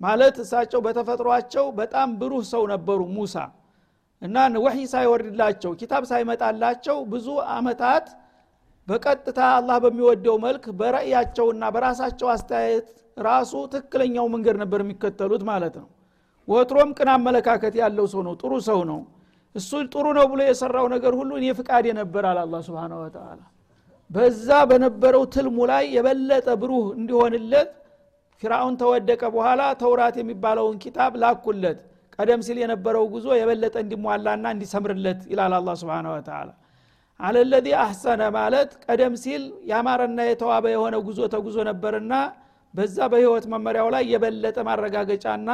ማለት 0.00 0.36
እሳቸው 0.44 0.80
በተፈጥሯቸው 0.86 1.66
በጣም 1.80 2.08
ብሩህ 2.20 2.44
ሰው 2.52 2.62
ነበሩ 2.72 3.00
ሙሳ። 3.16 3.36
እና 4.22 4.36
ወህይ 4.64 4.84
ሳይወርድላቸው 4.92 5.72
ኪታብ 5.80 6.02
ሳይመጣላቸው 6.10 6.98
ብዙ 7.12 7.26
አመታት 7.54 8.06
በቀጥታ 8.88 9.40
አላህ 9.56 9.76
በሚወደው 9.84 10.36
መልክ 10.44 10.64
በረእያቸውና 10.78 11.64
በራሳቸው 11.74 12.28
አስተያየት 12.34 12.86
ራሱ 13.20 13.52
ትክክለኛው 13.72 14.26
መንገድ 14.34 14.56
ነበር 14.62 14.80
የሚከተሉት 14.84 15.42
ማለት 15.50 15.74
ነው። 15.82 15.88
ወትሮም 16.48 16.90
ቅን 16.98 17.08
አመለካከት 17.14 17.74
ያለው 17.82 18.06
ሰው 18.12 18.22
ነው 18.28 18.34
ጥሩ 18.40 18.52
ሰው 18.68 18.80
ነው። 18.90 19.00
እሱ 19.54 19.70
ጥሩ 19.92 20.06
ነው 20.18 20.26
ብሎ 20.30 20.40
የሰራው 20.44 20.86
ነገር 20.94 21.12
ሁሉ 21.20 21.30
እኔ 21.40 21.46
ፍቃድ 21.58 21.86
ነበር 22.00 22.24
አለ 22.30 22.38
አላ 22.44 22.60
ስብን 22.66 22.92
ወተላ 23.00 23.40
በዛ 24.10 24.48
በነበረው 24.70 25.22
ትልሙ 25.34 25.58
ላይ 25.70 25.84
የበለጠ 25.96 26.48
ብሩህ 26.62 26.86
እንዲሆንለት 26.98 27.70
ፊራውን 28.42 28.74
ተወደቀ 28.80 29.22
በኋላ 29.34 29.62
ተውራት 29.82 30.16
የሚባለውን 30.20 30.76
ኪታብ 30.84 31.12
ላኩለት። 31.22 31.78
ቀደም 32.16 32.40
ሲል 32.46 32.58
የነበረው 32.62 33.04
ጉዞ 33.12 33.26
የበለጠ 33.38 33.76
እንዲሟላና 33.84 34.44
እንዲሰምርለት 34.54 35.20
ይላል 35.32 35.54
አላ 35.58 35.74
ስብን 35.82 36.08
ወተላ 36.12 36.48
አለለዚ 37.22 37.66
አሕሰነ 37.82 38.22
ማለት 38.36 38.70
ቀደም 38.84 39.14
ሲል 39.22 39.42
ያማረና 39.70 40.20
የተዋበ 40.28 40.66
የሆነ 40.74 40.94
ጉዞ 41.06 41.20
ተጉዞ 41.34 41.56
ነበርና 41.68 42.14
በዛ 42.74 42.96
በህይወት 43.12 43.44
መመሪያው 43.52 43.88
ላይ 43.94 44.04
የበለጠ 44.12 44.58
ማረጋገጫና 44.68 45.50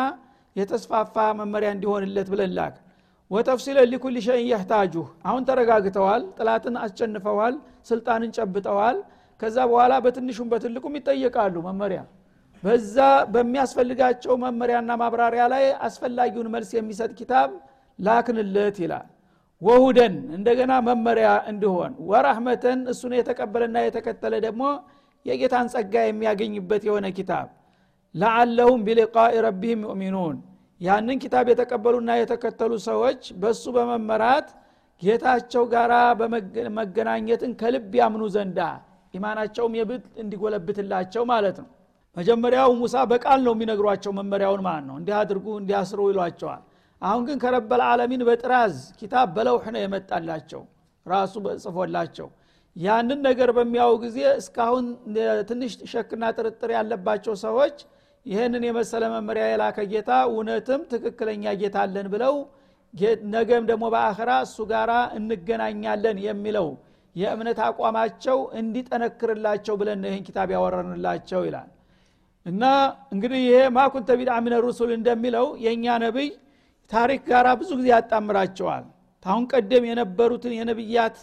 የተስፋፋ 0.57 1.17
መመሪያ 1.41 1.69
እንዲሆንለት 1.77 2.29
ብለላክ 2.33 2.77
ወተፍሲለ 3.31 3.79
ሊኩል 3.91 4.15
ሸይን 4.27 4.47
የህታጁህ 4.51 5.09
አሁን 5.29 5.43
ተረጋግተዋል 5.49 6.23
ጥላትን 6.39 6.77
አስጨንፈዋል 6.85 7.55
ስልጣንን 7.91 8.31
ጨብጠዋል። 8.39 8.99
ከዛ 9.41 9.57
በኋላ 9.71 9.95
በትንሹም 10.05 10.49
በትልቁም 10.53 10.97
ይጠየቃሉ 10.99 11.57
መመሪያ። 11.69 12.01
በዛ 12.63 12.97
በሚያስፈልጋቸው 13.35 14.33
መመሪያና 14.45 14.91
ማብራሪያ 15.03 15.43
ላይ 15.53 15.65
አስፈላጊውን 15.87 16.49
መልስ 16.55 16.71
የሚሰጥ 16.77 17.11
ኪታብ 17.21 17.51
ላክንለት 17.99 18.79
ይላል 18.85 19.07
ወሁደን 19.63 20.15
እንደገና 20.37 20.73
መመሪያ 20.89 21.29
እንዲሆን 21.51 21.93
ወራህመተን 22.11 22.81
እሱን 22.93 23.13
የተቀበለና 23.19 23.79
የተከተለ 23.85 24.35
ደግሞ 24.45 24.63
የጌታን 25.27 25.67
ጸጋ 25.73 25.95
የሚያገኝበት 26.07 26.83
የሆነ 26.89 27.07
ኪታብ። 27.17 27.47
ለዓለሁም 28.15 28.85
ቢሊቃኢ 28.87 29.35
ረቢህም 29.47 29.83
ዩእሚኑን። 29.89 30.37
ያንን 30.81 31.19
ኪታብ 31.23 31.47
የተቀበሉና 31.53 32.11
የተከተሉ 32.21 32.73
ሰዎች 32.87 33.21
በሱ 33.41 33.65
በመመራት 33.77 34.49
ጌታቸው 35.03 35.65
ጋር 35.73 35.91
መገናኘትን 36.79 37.53
ከልብ 37.61 37.93
ያምኑ 38.01 38.23
ዘንዳ 38.37 38.61
ኢማናቸውም 39.15 39.75
የብት 39.79 40.07
እንዲጎለብትላቸው 40.23 41.23
ማለት 41.33 41.59
ነው። 41.63 41.69
መጀመሪያው 42.17 42.71
ሙሳ 42.81 42.97
በቃል 43.11 43.41
ነው 43.47 43.53
የሚነግሯቸው 43.57 44.13
መመሪያውን 44.19 44.63
ማለት 44.67 44.87
ነው። 44.89 44.97
እንዲህ 45.01 45.15
አድርጉ 45.21 45.47
እንዲያስሩ 45.61 46.01
ይሏቸዋል 46.11 46.63
አሁን 47.03 47.23
ግን 47.29 47.39
ከረበል 47.43 47.83
ዓለሚን 47.87 48.23
በጥራዝ 48.29 48.77
ኪታብ 49.01 49.29
በለውሕ 49.37 49.65
ነው 49.75 49.81
የመጣላቸው 49.83 50.63
ራሱ 51.07 51.35
ጽፎላቸው። 51.65 52.29
ያንን 52.77 53.21
ነገር 53.27 53.51
በሚያው 53.57 53.93
ጊዜ 54.03 54.19
እስካሁን 54.41 54.87
ትንሽ 55.49 55.73
ሸክና 55.93 56.25
ጥርጥር 56.37 56.71
ያለባቸው 56.77 57.35
ሰዎች 57.45 57.77
ይህንን 58.27 58.63
የመሰለ 58.69 59.05
መመሪያ 59.15 59.45
የላከ 59.51 59.79
ጌታ 59.93 60.11
እውነትም 60.31 60.83
ትክክለኛ 60.93 61.55
ጌታ 61.61 61.77
አለን 61.85 62.09
ብለው 62.15 62.35
ነገም 63.33 63.65
ደግሞ 63.71 63.85
በአኸራ 63.95 64.31
እሱ 64.47 64.59
ጋር 64.71 64.91
እንገናኛለን 65.19 66.19
የሚለው 66.27 66.69
የእምነት 67.17 67.59
አቋማቸው 67.67 68.39
እንዲጠነክርላቸው 68.61 69.75
ብለን 69.81 70.03
ይህን 70.09 70.23
ኪታብ 70.29 70.49
ያወረንላቸው 70.55 71.41
ይላል። 71.49 71.69
እና 72.47 72.65
እንግዲህ 73.15 73.41
ይሄ 73.47 73.59
ማኩንተ 73.77 74.11
ቢድዓ 74.21 74.37
ሚነ 74.45 74.57
ሩሱል 74.67 74.91
እንደሚለው 74.99 75.47
የእኛ 75.65 75.97
ነቢይ 76.05 76.29
ታሪክ 76.91 77.21
ጋር 77.31 77.47
ብዙ 77.61 77.71
ጊዜ 77.79 77.89
ያጣምራቸዋል። 77.95 78.85
ታሁን 79.27 79.45
ቀደም 79.53 79.85
የነበሩትን 79.89 80.53
የነቢያት 80.59 81.17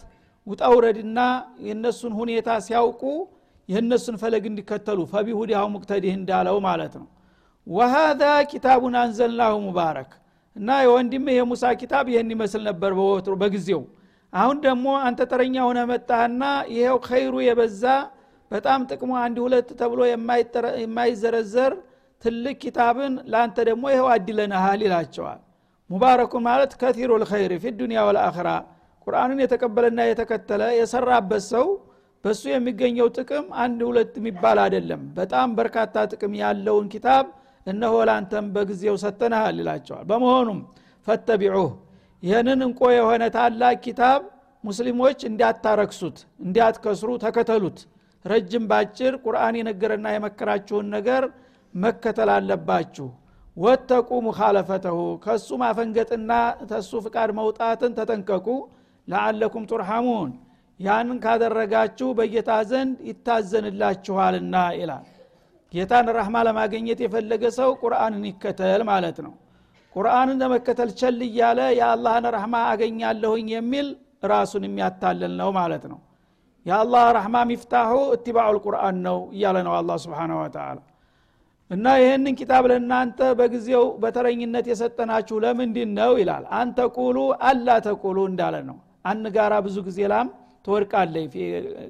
ውጣውረድና 0.46 1.18
የእነሱን 1.66 2.12
ሁኔታ 2.18 2.48
ሲያውቁ 2.66 3.02
የእነሱን 3.68 4.16
ፈለግ 4.22 4.44
እንዲከተሉ 4.50 4.98
ፈቢሁዲያው 5.12 5.66
ሙቅተዲህ 5.74 6.12
እንዳለው 6.18 6.56
ማለት 6.66 6.94
ነው። 7.00 7.06
ወሃዛ 7.66 8.22
ኪታቡን 8.50 8.96
አንዘልናሁ 9.00 9.54
ሙባረክ 9.64 10.10
እና 10.56 10.68
የወንድምህ 10.84 11.34
የሙሳ 11.38 11.64
ኪታብ 11.80 12.06
ይህን 12.12 12.30
ይመስል 12.34 12.62
ነበር 12.68 12.92
በወትሮ 12.98 13.34
በጊዜው። 13.40 13.82
አሁን 14.32 14.56
ደግሞ 14.64 14.86
አንተ 15.06 15.20
ተረኛ 15.30 15.56
ሆነ 15.66 15.80
መጣህና 15.90 16.44
ይሄው 16.74 16.98
ኸይሩ 17.08 17.34
የበዛ 17.46 17.82
በጣም 18.50 18.80
ጥቅሙ 18.90 19.12
አንድ 19.22 19.36
ሁለት 19.44 19.68
ተብሎ 19.80 20.00
የማይዘረዘር 20.82 21.72
ትልቅ 22.22 22.56
ኪታብን 22.62 23.14
ለአንተ 23.32 23.58
ደግሞ 23.68 23.84
ይኸው 23.92 24.08
አድለናሃል 24.14 24.80
ይላቸዋል 24.86 25.40
ሙባረኩን 25.90 26.42
ማለት 26.46 26.72
ከቲሩ 26.80 27.10
ልኸይር 27.22 27.52
ፊ 27.62 27.72
ዱኒያ 27.80 28.00
ወልአኽራ 28.08 28.48
ቁርአንን 29.06 29.40
የተቀበለና 29.42 30.00
የተከተለ 30.08 30.62
የሰራበት 30.78 31.42
ሰው 31.52 31.66
በሱ 32.24 32.42
የሚገኘው 32.52 33.08
ጥቅም 33.16 33.44
አንድ 33.64 33.80
ሁለት 33.88 34.14
የሚባል 34.20 34.58
አይደለም። 34.62 35.02
በጣም 35.18 35.48
በርካታ 35.58 36.04
ጥቅም 36.12 36.32
ያለውን 36.40 36.86
ኪታብ 36.94 37.26
እነሆ 37.66 37.94
ላንተም 38.08 38.46
በጊዜው 38.54 38.96
ሰተናሃል 39.04 39.56
ይላቸዋል። 39.62 40.04
በመሆኑም 40.10 40.58
ፈተቢዑህ 41.06 41.70
ይህንን 42.22 42.60
እንቆ 42.66 42.80
የሆነ 42.96 43.24
ታላቅ 43.36 43.76
ኪታብ 43.86 44.20
ሙስሊሞች 44.64 45.18
እንዲያታረክሱት 45.28 46.16
እንዲያትከስሩ 46.44 47.10
ተከተሉት። 47.24 47.78
ረጅም 48.24 48.64
ባጭር 48.70 49.14
ቁርአን 49.24 49.56
የነገረና 49.58 50.06
የመከራችሁን 50.14 50.86
ነገር 50.96 51.24
መከተል 51.74 52.30
አለባችሁ 52.36 53.06
ወተቁ 53.56 54.08
ሙኻለፈተሁ 54.26 54.96
ከሱ 55.24 55.48
ማፈንገጥና 55.62 56.32
ተሱ 56.70 56.90
ፍቃድ 57.04 57.30
መውጣትን 57.38 57.92
ተጠንቀቁ። 57.98 58.46
ለአለኩም 59.08 59.64
ቱርሐሙን 59.70 60.30
ያንን 60.80 61.18
ካደረጋችሁ 61.24 62.08
በጌታ 62.18 62.50
ዘንድ 62.70 62.96
ይታዘንላችኋልና 63.10 64.56
ይላል። 64.78 65.04
ጌታን 65.72 66.08
ረህማ 66.16 66.36
ለማግኘት 66.48 66.98
የፈለገ 67.04 67.44
ሰው 67.58 67.70
ቁርአንን 67.82 68.24
ይከተል 68.30 68.82
ማለት 68.90 69.18
ነው። 69.26 69.32
ቁርአንን 69.96 70.38
ለመከተል 70.42 70.90
ቸል 71.00 71.20
እያለ 71.26 71.60
የአላህን 71.78 72.26
ረህማ 72.36 72.56
አገኛለሁኝ 72.72 73.48
የሚል 73.54 73.86
ራሱን 74.32 74.64
የሚያታልል 74.68 75.32
ነው 75.40 75.50
ማለት 75.58 75.84
ነው። 75.92 75.98
የአላህ 76.66 77.04
ረህማ 77.16 77.36
ሚፍታሁ 77.50 77.92
እትባዑ 78.14 78.48
ልቁርአን 78.56 78.96
ነው 79.06 79.18
እያለ 79.34 79.56
ነው 79.66 79.74
አላ 79.78 79.98
ስብን 80.04 80.32
ወተላ 80.38 80.78
እና 81.70 81.86
ይህንን 82.00 82.34
ኪታብ 82.40 82.64
ለእናንተ 82.70 83.20
በጊዜው 83.38 83.84
በተረኝነት 84.02 84.66
የሰጠናችሁ 84.70 85.36
ለምንድን 85.44 85.90
ነው 85.98 86.12
ይላል። 86.20 86.44
አንተ 86.58 86.78
ቁሉ 86.96 87.16
አላ 87.48 87.68
ተቁሉ 87.86 88.18
እንዳለ 88.30 88.56
ነው። 88.68 88.76
አንጋራ 89.10 89.54
ብዙ 89.66 89.76
ጊዜ 89.88 89.98
ላም 90.12 90.28
ትወድቃለይ 90.64 91.24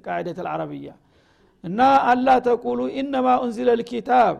ቃዕደት 0.07 0.39
ልዓረብያ 0.47 0.89
እና 1.65 1.81
አላ 2.11 2.29
ተቁሉ 2.47 2.81
ኢነማ 3.01 3.27
ኡንዚለ 3.43 3.71
ልኪታብ። 3.81 4.35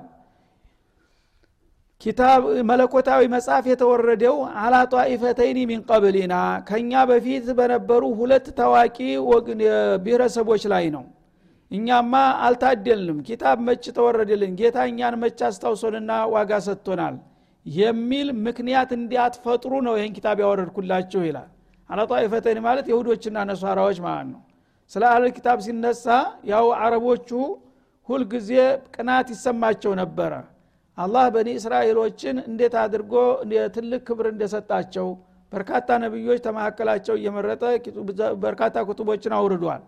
ኪታብ 2.01 2.41
መለኮታዊ 2.71 3.23
መጽሐፍ 3.35 3.65
የተወረደው 3.71 4.35
አላ 4.63 4.75
ጣኢፈተይኒ 4.93 5.59
ሚን 5.71 5.81
ቀብሊና። 5.89 6.35
ከኛ 6.69 6.93
በፊት 7.11 7.47
በነበሩ 7.59 8.03
ሁለት 8.19 8.49
ታዋቂ 8.59 8.97
ብሔረሰቦች 10.05 10.65
ላይ 10.73 10.87
ነው 10.97 11.05
እኛማ 11.71 12.13
አልታደልንም። 12.47 13.19
ኪታብ 13.29 13.59
መች 13.69 13.85
ተወረደልን? 13.97 14.53
ጌታ 14.61 14.77
እኛን 14.91 15.15
መች 15.23 15.39
አስታውሶንና 15.47 16.11
ዋጋ 16.35 16.53
ሰጥቶናል? 16.67 17.17
የሚል 17.67 18.29
ምክንያት 18.47 18.91
እንዲያትፈጥሩ 18.99 19.73
ነው 19.87 19.95
ይህን 19.99 20.13
ኪታብ 20.17 20.37
ያወረድኩላችሁ 20.45 21.23
ይላል። 21.29 21.49
አላጣኢፈተን 21.91 22.59
ማለት 22.67 22.87
የሁዶችና 22.91 23.37
ነሷራዎች 23.51 23.99
ማለት 24.07 24.29
ነው። 24.33 24.41
ስለ 24.91 25.03
አህለል 25.11 25.33
ኪታብ 25.37 25.59
ሲነሳ 25.67 26.05
ያው 26.51 26.67
አረቦቹ 26.81 27.29
ሁልጊዜ 28.09 28.51
ቅናት 28.95 29.29
ይሰማቸው 29.35 29.93
ነበረ። 30.03 30.33
አላህ 30.99 31.25
በኒ 31.35 31.49
እስራኤሎችን 31.61 32.37
እንዴት 32.49 32.75
አድርጎ 32.83 33.15
ትልቅ 33.75 34.01
ክብር 34.09 34.27
እንደሰጣቸው 34.33 35.09
በርካታ 35.53 35.89
ነቢዮች 36.05 36.39
ተመካከላቸው 36.47 37.15
እየመረጠ 37.19 37.63
በርካታ 38.45 38.77
ኩቱቦችን 38.89 39.35
አውርዷል 39.39 39.83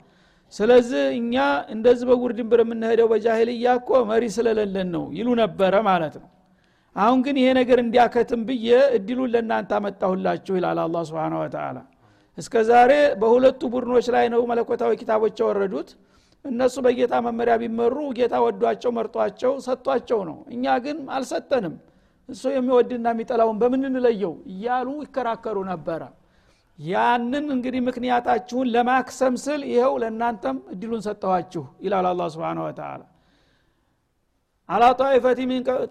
ስለዚህ 0.52 1.04
እኛ 1.16 1.34
እንደዚህ 1.74 2.06
በጉርድንብር 2.10 2.60
የምንሄደው 2.62 3.08
በጃሂልያ 3.12 3.74
እኮ 3.80 3.90
መሪ 4.10 4.24
ስለሌለን 4.36 4.88
ነው 4.94 5.04
ይሉ 5.18 5.28
ነበረ 5.40 5.74
ማለት 5.88 6.14
ነው። 6.22 6.28
አሁን 6.96 7.18
ግን 7.26 7.36
ይሄ 7.40 7.48
ነገር 7.58 7.78
እንዲያከትም 7.82 8.40
ብዬ 8.48 8.68
እድሉን 8.96 9.30
ለእናንተ 9.34 9.72
አመጣሁላችሁ 9.78 10.54
ይላል 10.58 10.78
አላ 10.84 11.02
ስብን 11.08 11.34
ወተላ 11.40 11.76
እስከ 12.38 12.54
ዛሬ 12.68 12.92
በሁለቱ 13.20 13.60
ቡድኖች 13.72 14.06
ላይ 14.14 14.26
ነው 14.34 14.40
መለኮታዊ 14.50 14.92
ኪታቦች 15.00 15.36
የወረዱት 15.42 15.88
እነሱ 16.44 16.76
በጌታ 16.84 17.14
መመሪያ 17.26 17.54
ቢመሩ 17.62 17.96
ጌታ 18.18 18.34
ወዷቸው 18.44 18.90
መርጧቸው 18.98 19.52
ሰጥቷቸው 19.64 20.20
ነው። 20.28 20.38
እኛ 20.54 20.74
ግን 20.84 20.98
አልሰጠንም። 21.16 21.74
እሱ 22.28 22.42
የሚወድና 22.54 23.06
የሚጠላውን 23.12 23.56
በምን 23.60 23.82
እንለየው? 23.88 24.32
እያሉ 24.52 24.88
ይከራከሩ 25.04 25.58
ነበረ 25.70 26.02
ያንን 26.78 27.46
እንግዲህ 27.54 27.80
ምክንያታችሁን 27.86 28.66
ለማክሰም 28.74 29.36
ስል 29.44 29.62
ይኸው 29.70 29.94
ለእናንተም 30.02 30.58
እድሉን 30.74 31.02
ሰጠኋችሁ 31.06 31.64
ይላል 31.84 32.06
አላ 32.10 32.28
ስብን 32.34 32.58
ወተላ 32.64 33.00
على 34.68 34.84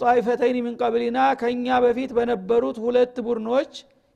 طائفتين 0.02 0.58
من 0.60 0.76
ከእኛ 1.42 1.68
በፊት 1.86 2.12
በነበሩት 2.18 2.78
ሁለት 2.84 3.16
ቡድኖች 3.28 3.72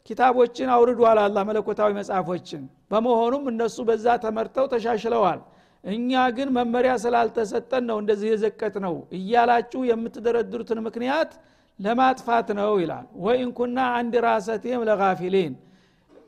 ኪታቦችን 0.10 0.69
አውርዷል 0.75 1.19
አላህ 1.23 1.39
መለኮታዊ 1.47 1.89
መጽሐፎችን። 1.97 2.62
በመሆኑም 2.91 3.43
እነሱ 3.51 3.77
በዛ 3.89 4.05
ተመርተው 4.23 4.65
ተሻሽለዋል። 4.71 5.41
እኛ 5.84 6.12
ግን 6.38 6.49
መመሪያ 6.57 6.93
ስላልተሰጠን 7.03 7.84
ነው 7.89 7.97
እንደዚህ 8.01 8.29
የዘቀጥነው 8.32 8.95
እያላችሁ 9.17 9.81
የምትደረድሩትን 9.89 10.79
ምክንያት 10.88 11.31
ለማጥፋት 11.79 12.49
ነው 12.60 12.71
ይላል። 12.81 13.05
وإن 13.23 13.51
كنا 13.60 13.77
عن 13.99 14.15
دراستهم 14.27 14.84
لغافلين 14.89 15.54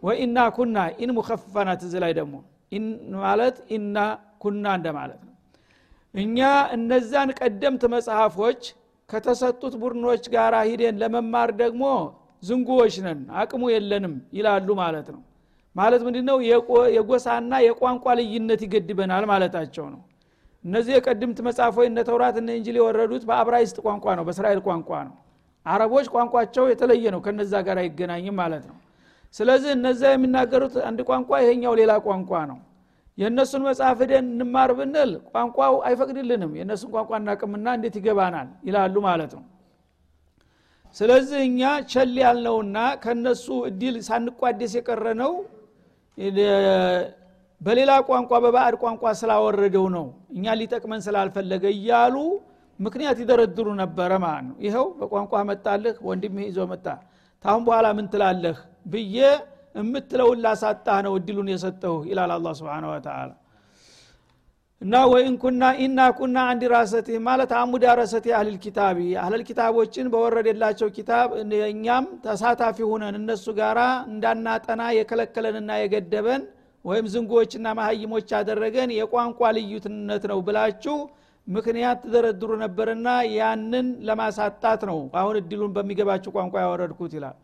وإنا 0.03 0.37
كنا 0.55 0.77
إن 1.01 1.11
مخففة 1.17 1.81
እዚ 1.87 1.93
ላይ 2.03 2.13
ደግሞ 2.19 2.35
ማለት 3.17 3.57
إنا 3.75 3.97
ኩና 4.43 4.65
እንደማለት 4.77 5.21
ነው። 5.27 5.33
እኛ 6.13 6.39
እነዛን 6.75 7.29
ቀደምት 7.39 7.83
መጽሐፎች 7.93 8.61
ከተሰጡት 9.09 9.73
ቡድኖች 9.81 10.23
ጋር 10.33 10.53
ሂደን 10.69 10.95
ለመማር 11.01 11.49
ደግሞ 11.61 11.83
ዝንጉዎች 12.43 12.95
ነን 13.05 13.19
አቅሙ 13.41 13.63
የለንም 13.73 14.15
ይላሉ 14.37 14.67
ማለት 14.81 15.07
ነው። 15.15 15.21
ማለት 15.75 16.01
ምንድ 16.07 16.17
ነው 16.29 16.37
የጎሳና 16.95 17.53
የቋንቋ 17.67 18.05
ልዩነት 18.19 18.61
ይገድበናል 18.65 19.23
ማለታቸው 19.31 19.85
ነው። 19.93 20.01
እነዚህ 20.65 20.93
የቀድምት 20.95 21.39
መጽሐፎች 21.47 21.87
እነ 21.89 21.99
ተውራት 22.09 22.35
እነ 22.41 22.49
እንጅል 22.57 22.75
የወረዱት 22.79 23.23
በአብራይስጥ 23.29 23.77
ቋንቋ 23.85 24.05
ነው 24.19 24.23
በእስራኤል 24.27 24.61
ቋንቋ 24.67 24.89
ነው። 25.07 25.15
አረቦች 25.65 26.07
ቋንቋቸው 26.13 26.65
የተለየ 26.71 27.05
ነው 27.15 27.21
ከነዛ 27.25 27.53
ጋር 27.67 27.77
አይገናኝም 27.83 28.35
ማለት 28.41 28.63
ነው 28.69 28.77
ስለዚህ 29.35 29.71
እነዛ 29.75 30.01
የሚናገሩት 30.11 30.75
አንድ 30.87 30.99
ቋንቋ 31.09 31.29
ይሄኛው 31.43 31.73
ሌላ 31.79 31.91
ቋንቋ 32.05 32.31
ነው። 32.51 32.59
የእነሱን 33.17 33.63
መጽሐፍ 33.67 33.97
ሄደን 34.03 34.27
እንማር 34.33 34.69
ብንል 34.77 35.11
ቋንቋው 35.31 35.75
አይፈቅድልንም። 35.87 36.51
የእነሱን 36.59 36.89
ቋንቋ 36.95 37.11
እናቅምና 37.21 37.67
እንዴት 37.77 37.95
ይገባናል? 37.99 38.47
ይላሉ 38.67 38.95
ማለት 39.07 39.33
ነው። 39.37 39.43
ስለዚህ 40.95 41.39
እኛ 41.49 41.61
ቸል 41.91 42.15
ያልነውና 42.23 42.77
ከነሱ 43.03 43.45
እድል 43.69 43.95
ሳንቋደስ 44.07 44.73
የቀረ 44.77 45.05
ነው 45.21 45.31
በሌላ 47.61 47.91
ቋንቋ 48.07 48.31
በባዕድ 48.43 48.75
ቋንቋ 48.81 49.03
ስላወረደው 49.19 49.85
ነው። 49.95 50.05
እኛ 50.35 50.45
ሊጠቅመን 50.59 51.01
ስላልፈለገ 51.05 51.63
እያሉ 51.75 52.15
ምክንያት 52.79 53.17
ይደረድሩ 53.23 53.67
ነበረ 53.81 54.11
ማለት 54.23 54.45
ነው። 54.47 54.55
ይኸው 54.65 54.85
በቋንቋ 54.99 55.33
መጣልህ 55.49 55.95
ወንድም 56.07 56.37
ይዞ 56.45 56.59
መጣ። 56.71 56.85
ታሁን 57.45 57.63
በኋላ 57.67 57.87
ምን 57.97 58.07
ትላለህ 58.13 58.57
ብዬ 58.85 59.17
የምትለውን 59.75 60.41
ላሳጣህ 60.45 60.97
ነው 61.05 61.13
እድሉን 61.19 61.47
የሰጠሁ 61.53 61.95
ይላል 62.09 62.31
አላ 62.35 62.47
ስብን 62.57 62.85
ወተላ 62.89 63.29
እና 64.81 64.95
ወይን 65.11 65.35
ኩና 65.41 65.63
ኢና 65.83 65.99
ኩና 66.17 66.37
አንድ 66.51 66.63
ራሰት 66.73 67.07
ማለት 67.27 67.51
አሙዳ 67.59 67.85
ረሰት 67.99 68.25
አህልል 68.33 68.57
ኪታቢ 68.65 68.97
አህለል 69.21 69.43
ኪታቦችን 69.49 70.07
በወረደላቸው 70.13 70.89
ኪታብ 70.97 71.29
እኛም 71.69 72.05
ተሳታፊ 72.25 72.77
ሁነን 72.89 73.15
እነሱ 73.19 73.45
ጋራ 73.59 73.79
እንዳናጠና 74.09 74.81
የከለከለንና 74.97 75.71
የገደበን 75.81 76.43
ወይም 76.85 77.05
ዝንጎዎችና 77.13 77.67
መሀይሞች 77.79 78.27
ያደረገን 78.35 78.91
የቋንቋ 78.97 79.51
ልዩትነት 79.57 80.23
ነው 80.31 80.41
ብላችሁ 80.47 80.97
ምክንያት 81.47 81.97
ትደረድሩ 82.03 82.51
ነበርና 82.63 83.07
ያንን 83.37 83.87
ለማሳጣት 84.07 84.81
ነው 84.89 84.99
አሁን 85.21 85.37
እድሉን 85.41 85.73
በሚገባችሁ 85.77 86.31
ቋንቋ 86.37 86.55
ያወረድኩት 86.65 87.13
ይላል 87.17 87.37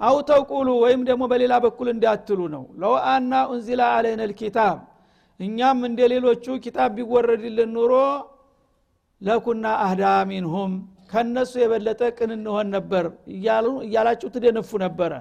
አው 0.00 0.16
ተቁሉ 0.28 0.68
ወይም 0.82 1.00
ደግሞ 1.08 1.22
በሌላ 1.30 1.54
በኩል 1.64 1.88
እንዲያትሉ 1.92 2.40
ነው። 2.54 2.64
ለው 2.82 2.94
ኡንዚላ 3.50 3.82
አለይነ 3.96 4.20
ልኪታብ 4.30 4.76
እኛም 5.40 5.78
እንደ 5.88 6.00
ሌሎቹ 6.12 6.44
ኪታብ 6.64 6.90
ቢወረድልን 6.96 7.70
ኑሮ 7.76 7.92
ለኩና 9.20 9.66
አህዳ 9.84 10.02
ሚንሁም 10.30 10.72
ከነሱ 11.10 11.52
የበለጠ 11.60 12.00
ቅን 12.18 12.30
እንሆን 12.36 12.66
ነበር 12.74 13.04
እያላችሁ 13.84 14.28
ትደነፉ 14.34 14.70
ነበረ። 14.84 15.12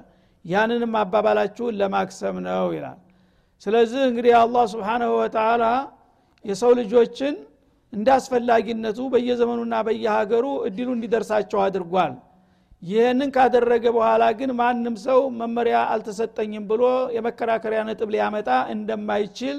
ያንንም 0.45 0.93
አባባላችሁን 0.99 1.77
ለማክሰም 1.79 2.37
ነው 2.45 2.67
ይላል። 2.75 2.97
ስለዚህ 3.61 4.01
እንግዲህ 4.09 4.33
አላህ 4.41 4.63
ስብሓናሁ 4.73 5.11
ወተላ 5.21 5.63
የሰው 6.45 6.71
ልጆችን 6.79 7.33
እንደ 7.93 8.07
አስፈላጊነቱ 8.17 8.99
በየዘመኑና 9.13 9.75
በየሀገሩ 9.87 10.45
እድሉ 10.67 10.87
እንዲደርሳቸው 10.95 11.59
አድርጓል 11.65 12.13
ይህንን 12.82 13.30
ካደረገ 13.37 13.84
በኋላ 13.96 14.24
ግን 14.38 14.50
ማንም 14.60 14.96
ሰው 15.06 15.20
መመሪያ 15.40 15.76
አልተሰጠኝም 15.92 16.64
ብሎ 16.72 16.82
የመከራከሪያ 17.16 17.80
ነጥብ 17.88 18.10
ሊያመጣ 18.14 18.50
እንደማይችል 18.74 19.58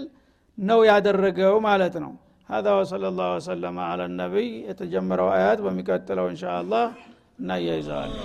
ነው 0.57 0.81
ያደረገው 0.91 1.57
ማለት 1.69 1.97
ነው 2.05 2.13
هذا 2.49 2.71
وصلى 2.79 3.07
الله 3.11 3.29
وسلم 3.37 3.75
على 3.89 4.03
النبي 4.09 4.49
የተጀመረው 4.69 5.29
አያት 5.35 5.59
በሚቀጥለው 5.65 6.25
እንሻ 6.31 6.43
አላህ 6.59 6.85
እናያይዘዋለን 7.41 8.21